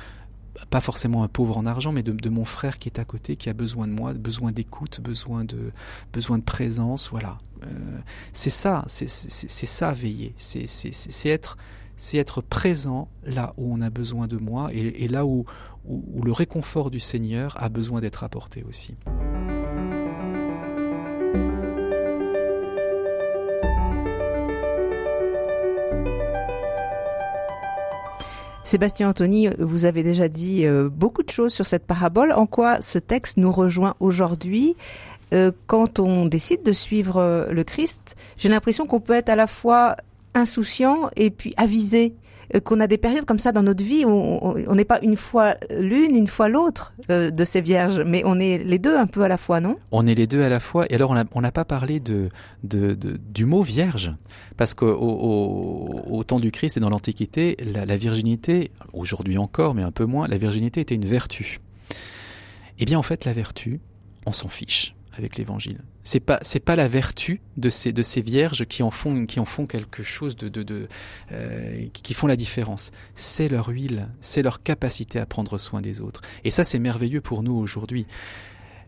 pas 0.71 0.81
forcément 0.81 1.23
un 1.23 1.29
pauvre 1.29 1.57
en 1.57 1.67
argent, 1.67 1.93
mais 1.93 2.03
de, 2.03 2.29
mon 2.29 2.45
frère 2.45 2.79
qui 2.79 2.89
est 2.89 2.99
à 2.99 3.05
côté, 3.05 3.37
qui 3.37 3.49
a 3.49 3.53
besoin 3.53 3.87
de 3.87 3.93
moi, 3.93 4.15
besoin 4.15 4.53
d'écoute, 4.53 5.01
besoin 5.01 5.45
de, 5.45 5.73
besoin 6.13 6.39
de 6.39 6.45
présence, 6.45 7.11
voilà. 7.11 7.39
Euh, 7.65 7.99
c'est 8.33 8.51
ça, 8.51 8.85
c'est 8.89 9.09
ça 9.09 9.93
veiller, 9.93 10.35
c'est 10.37 10.67
être, 11.27 11.59
c'est 11.97 12.19
être 12.19 12.41
présent 12.41 13.09
là 13.25 13.53
où 13.59 13.73
on 13.73 13.81
a 13.81 13.91
besoin 13.91 14.27
de 14.27 14.39
moi 14.39 14.69
et, 14.73 15.09
là 15.09 15.27
où, 15.27 15.45
où 15.85 16.23
le 16.23 16.33
réconfort 16.33 16.91
du 16.91 17.01
Seigneur 17.01 17.63
a 17.63 17.69
besoin 17.69 18.01
d'être 18.01 18.25
apporté 18.25 18.65
aussi. 18.67 18.95
Sébastien 28.71 29.09
Anthony, 29.09 29.49
vous 29.59 29.85
avez 29.85 30.05
déjà 30.05 30.29
dit 30.29 30.65
euh, 30.65 30.89
beaucoup 30.89 31.25
de 31.25 31.31
choses 31.31 31.53
sur 31.53 31.67
cette 31.67 31.85
parabole. 31.85 32.31
En 32.31 32.47
quoi 32.47 32.81
ce 32.81 33.01
texte 33.01 33.37
nous 33.37 33.51
rejoint 33.51 33.97
aujourd'hui? 33.99 34.77
Euh, 35.35 35.51
quand 35.67 35.99
on 35.99 36.27
décide 36.27 36.63
de 36.63 36.73
suivre 36.73 37.17
euh, 37.17 37.51
le 37.51 37.65
Christ 37.65 38.15
J'ai 38.37 38.49
l'impression 38.49 38.87
qu'on 38.87 39.01
peut 39.01 39.15
être 39.15 39.29
à 39.29 39.35
la 39.35 39.49
fois 39.49 39.97
insouciant 40.35 41.11
et 41.17 41.31
puis 41.31 41.53
avisé 41.57 42.15
qu'on 42.65 42.81
a 42.81 42.87
des 42.87 42.99
périodes 42.99 43.25
comme 43.25 43.39
ça 43.39 43.53
dans 43.53 43.63
notre 43.63 43.85
vie 43.85 44.05
où 44.05 44.11
on 44.11 44.75
n'est 44.75 44.85
pas 44.85 44.99
une 45.03 45.17
fois 45.17 45.55
l'une, 45.71 46.17
une 46.17 46.27
fois 46.27 46.49
l'autre 46.49 46.93
euh, 47.11 47.31
de 47.31 47.45
ces 47.45 47.61
vierges, 47.61 48.01
mais 48.05 48.23
on 48.25 48.41
est 48.41 48.59
les 48.59 48.79
deux 48.79 48.97
un 48.97 49.07
peu 49.07 49.23
à 49.23 49.29
la 49.29 49.37
fois, 49.37 49.61
non? 49.61 49.77
On 49.93 50.07
est 50.07 50.15
les 50.15 50.27
deux 50.27 50.43
à 50.43 50.49
la 50.49 50.61
fois. 50.61 50.87
Et 50.91 50.95
alors, 50.95 51.15
on 51.33 51.41
n'a 51.41 51.53
pas 51.53 51.65
parlé 51.65 52.01
de, 52.01 52.29
de, 52.65 52.95
du 52.95 53.45
mot 53.45 53.63
vierge, 53.63 54.13
parce 54.57 54.75
qu'au 54.75 54.87
au, 54.89 56.25
temps 56.25 56.41
du 56.41 56.51
Christ 56.51 56.77
et 56.77 56.81
dans 56.81 56.91
l'Antiquité, 56.91 57.57
la, 57.61 57.87
la 57.87 57.97
virginité, 57.97 58.73
aujourd'hui 58.93 59.39
encore, 59.39 59.75
mais 59.75 59.83
un 59.83 59.93
peu 59.93 60.05
moins, 60.05 60.29
la 60.29 60.39
virginité 60.39 60.81
était 60.81 60.95
une 60.95 61.07
vertu. 61.07 61.61
Eh 62.79 62.85
bien, 62.85 62.99
en 62.99 63.03
fait, 63.03 63.25
la 63.25 63.33
vertu, 63.33 63.81
on 64.27 64.33
s'en 64.33 64.49
fiche 64.49 64.95
avec 65.17 65.37
l'évangile. 65.37 65.79
C'est 66.11 66.19
pas 66.19 66.41
c'est 66.43 66.59
pas 66.59 66.75
la 66.75 66.89
vertu 66.89 67.41
de 67.57 67.71
ces 67.71 67.93
de 67.93 68.03
ces 68.03 68.21
vierges 68.21 68.67
qui 68.67 68.83
en 68.83 68.91
font 68.91 69.27
qui 69.27 69.39
en 69.39 69.45
font 69.45 69.67
quelque 69.67 70.03
chose 70.03 70.35
de 70.35 70.49
de, 70.49 70.65
de 70.65 70.89
euh, 71.31 71.87
qui 71.93 72.15
font 72.15 72.27
la 72.27 72.35
différence. 72.35 72.91
C'est 73.15 73.49
leur 73.49 73.69
huile, 73.69 74.09
c'est 74.21 74.43
leur 74.43 74.61
capacité 74.65 75.21
à 75.21 75.27
prendre 75.27 75.57
soin 75.57 75.81
des 75.81 76.01
autres. 76.01 76.23
Et 76.43 76.51
ça 76.51 76.65
c'est 76.65 76.81
merveilleux 76.81 77.21
pour 77.21 77.45
nous 77.45 77.55
aujourd'hui. 77.55 78.09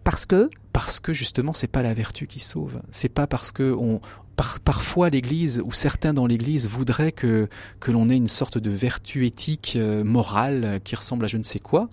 Parce 0.02 0.26
que 0.26 0.50
parce 0.72 0.98
que 0.98 1.12
justement 1.12 1.52
c'est 1.52 1.68
pas 1.68 1.82
la 1.82 1.94
vertu 1.94 2.26
qui 2.26 2.40
sauve. 2.40 2.82
C'est 2.90 3.08
pas 3.08 3.28
parce 3.28 3.52
que 3.52 3.72
on 3.72 4.00
parfois 4.36 5.10
l'Église 5.10 5.62
ou 5.64 5.72
certains 5.72 6.12
dans 6.12 6.26
l'Église 6.26 6.66
voudraient 6.66 7.12
que 7.12 7.48
que 7.80 7.90
l'on 7.90 8.08
ait 8.10 8.16
une 8.16 8.28
sorte 8.28 8.58
de 8.58 8.70
vertu 8.70 9.26
éthique 9.26 9.74
euh, 9.76 10.04
morale 10.04 10.80
qui 10.84 10.96
ressemble 10.96 11.24
à 11.24 11.28
je 11.28 11.36
ne 11.36 11.42
sais 11.42 11.58
quoi, 11.58 11.88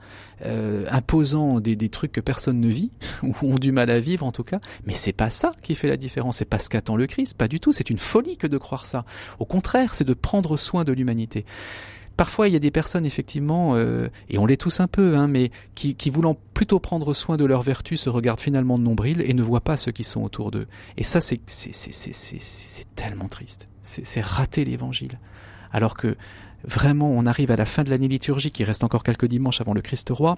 euh, 0.46 0.86
imposant 0.90 1.60
des, 1.60 1.76
des 1.76 1.90
trucs 1.90 2.12
que 2.12 2.22
personne 2.22 2.60
ne 2.60 2.70
vit 2.70 2.92
ou 3.24 3.34
ont 3.42 3.60
du 3.60 3.72
mal 3.72 3.90
à 3.90 4.00
vivre 4.00 4.26
en 4.26 4.32
tout 4.32 4.44
cas. 4.44 4.60
Mais 4.86 4.94
c'est 4.94 5.14
pas 5.14 5.30
ça 5.30 5.52
qui 5.62 5.76
fait 5.76 5.88
la 5.90 5.98
différence. 5.98 6.38
C'est 6.38 6.46
pas 6.46 6.60
ce 6.60 6.70
qu'attend 6.70 6.96
le 6.96 7.08
Christ, 7.08 7.38
pas 7.38 7.48
du 7.48 7.60
tout. 7.60 7.72
C'est 7.72 7.90
une 7.90 8.00
folie 8.00 8.38
que 8.38 8.48
de 8.48 8.58
croire 8.58 8.86
ça. 8.86 9.06
Au 9.40 9.46
contraire, 9.46 9.96
c'est 9.96 10.06
de 10.06 10.14
prendre 10.14 10.58
soin 10.58 10.84
de 10.84 10.94
l'humanité. 10.94 11.46
Parfois, 12.20 12.50
il 12.50 12.54
y 12.54 12.58
a 12.58 12.60
des 12.60 12.70
personnes, 12.70 13.06
effectivement, 13.06 13.76
euh, 13.76 14.10
et 14.28 14.38
on 14.38 14.46
l'est 14.46 14.58
tous 14.58 14.82
un 14.82 14.88
peu, 14.88 15.16
hein, 15.16 15.30
mais 15.30 15.52
qui, 15.74 15.96
qui, 15.96 16.10
voulant 16.10 16.36
plutôt 16.54 16.82
prendre 16.82 17.14
soin 17.14 17.38
de 17.38 17.46
leur 17.46 17.62
vertu, 17.62 17.96
se 17.96 18.10
regardent 18.10 18.42
finalement 18.42 18.78
de 18.78 18.84
nombril 18.84 19.22
et 19.22 19.34
ne 19.34 19.42
voient 19.42 19.62
pas 19.62 19.78
ceux 19.78 19.94
qui 19.94 20.04
sont 20.04 20.22
autour 20.22 20.52
d'eux. 20.52 20.68
Et 20.98 21.06
ça, 21.06 21.22
c'est 21.22 21.40
tellement 22.96 23.30
triste. 23.30 23.70
C'est 23.84 24.20
rater 24.20 24.66
l'évangile. 24.66 25.18
Alors 25.72 25.94
que, 25.94 26.18
vraiment, 26.66 27.10
on 27.10 27.26
arrive 27.26 27.52
à 27.52 27.56
la 27.56 27.66
fin 27.66 27.86
de 27.86 27.90
l'année 27.90 28.10
liturgique, 28.10 28.60
il 28.60 28.66
reste 28.66 28.84
encore 28.84 29.04
quelques 29.04 29.28
dimanches 29.28 29.62
avant 29.62 29.74
le 29.74 29.80
Christ 29.80 30.10
roi, 30.10 30.36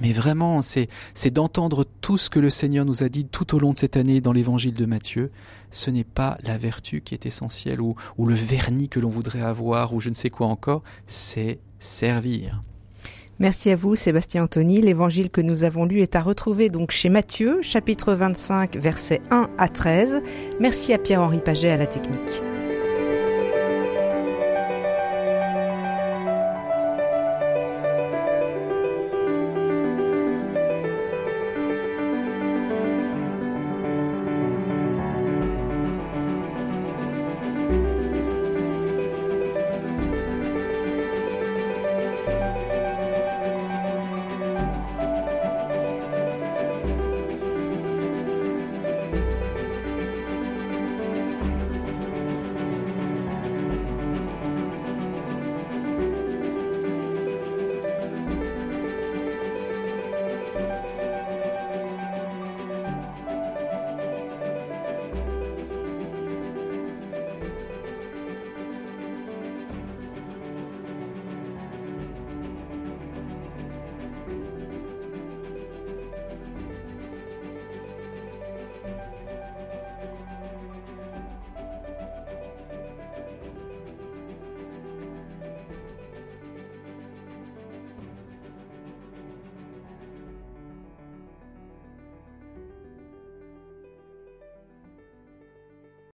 mais 0.00 0.12
vraiment, 0.12 0.62
c'est, 0.62 0.88
c'est 1.14 1.30
d'entendre 1.30 1.84
tout 2.00 2.18
ce 2.18 2.30
que 2.30 2.38
le 2.38 2.50
Seigneur 2.50 2.84
nous 2.84 3.02
a 3.02 3.08
dit 3.08 3.26
tout 3.26 3.54
au 3.54 3.58
long 3.58 3.72
de 3.72 3.78
cette 3.78 3.96
année 3.96 4.20
dans 4.20 4.32
l'évangile 4.32 4.74
de 4.74 4.86
Matthieu. 4.86 5.30
Ce 5.70 5.90
n'est 5.90 6.04
pas 6.04 6.38
la 6.44 6.58
vertu 6.58 7.00
qui 7.00 7.14
est 7.14 7.26
essentielle 7.26 7.80
ou, 7.80 7.96
ou 8.18 8.26
le 8.26 8.34
vernis 8.34 8.88
que 8.88 9.00
l'on 9.00 9.10
voudrait 9.10 9.42
avoir 9.42 9.94
ou 9.94 10.00
je 10.00 10.10
ne 10.10 10.14
sais 10.14 10.30
quoi 10.30 10.46
encore, 10.46 10.82
c'est 11.06 11.58
servir. 11.78 12.62
Merci 13.38 13.70
à 13.70 13.76
vous, 13.76 13.96
Sébastien 13.96 14.44
Anthony. 14.44 14.80
L'évangile 14.80 15.30
que 15.30 15.42
nous 15.42 15.64
avons 15.64 15.84
lu 15.84 16.00
est 16.00 16.16
à 16.16 16.22
retrouver 16.22 16.70
donc 16.70 16.90
chez 16.90 17.10
Matthieu, 17.10 17.60
chapitre 17.60 18.14
25, 18.14 18.76
versets 18.76 19.20
1 19.30 19.50
à 19.58 19.68
13. 19.68 20.22
Merci 20.58 20.94
à 20.94 20.98
Pierre-Henri 20.98 21.40
Paget 21.40 21.70
à 21.70 21.76
la 21.76 21.86
technique. 21.86 22.42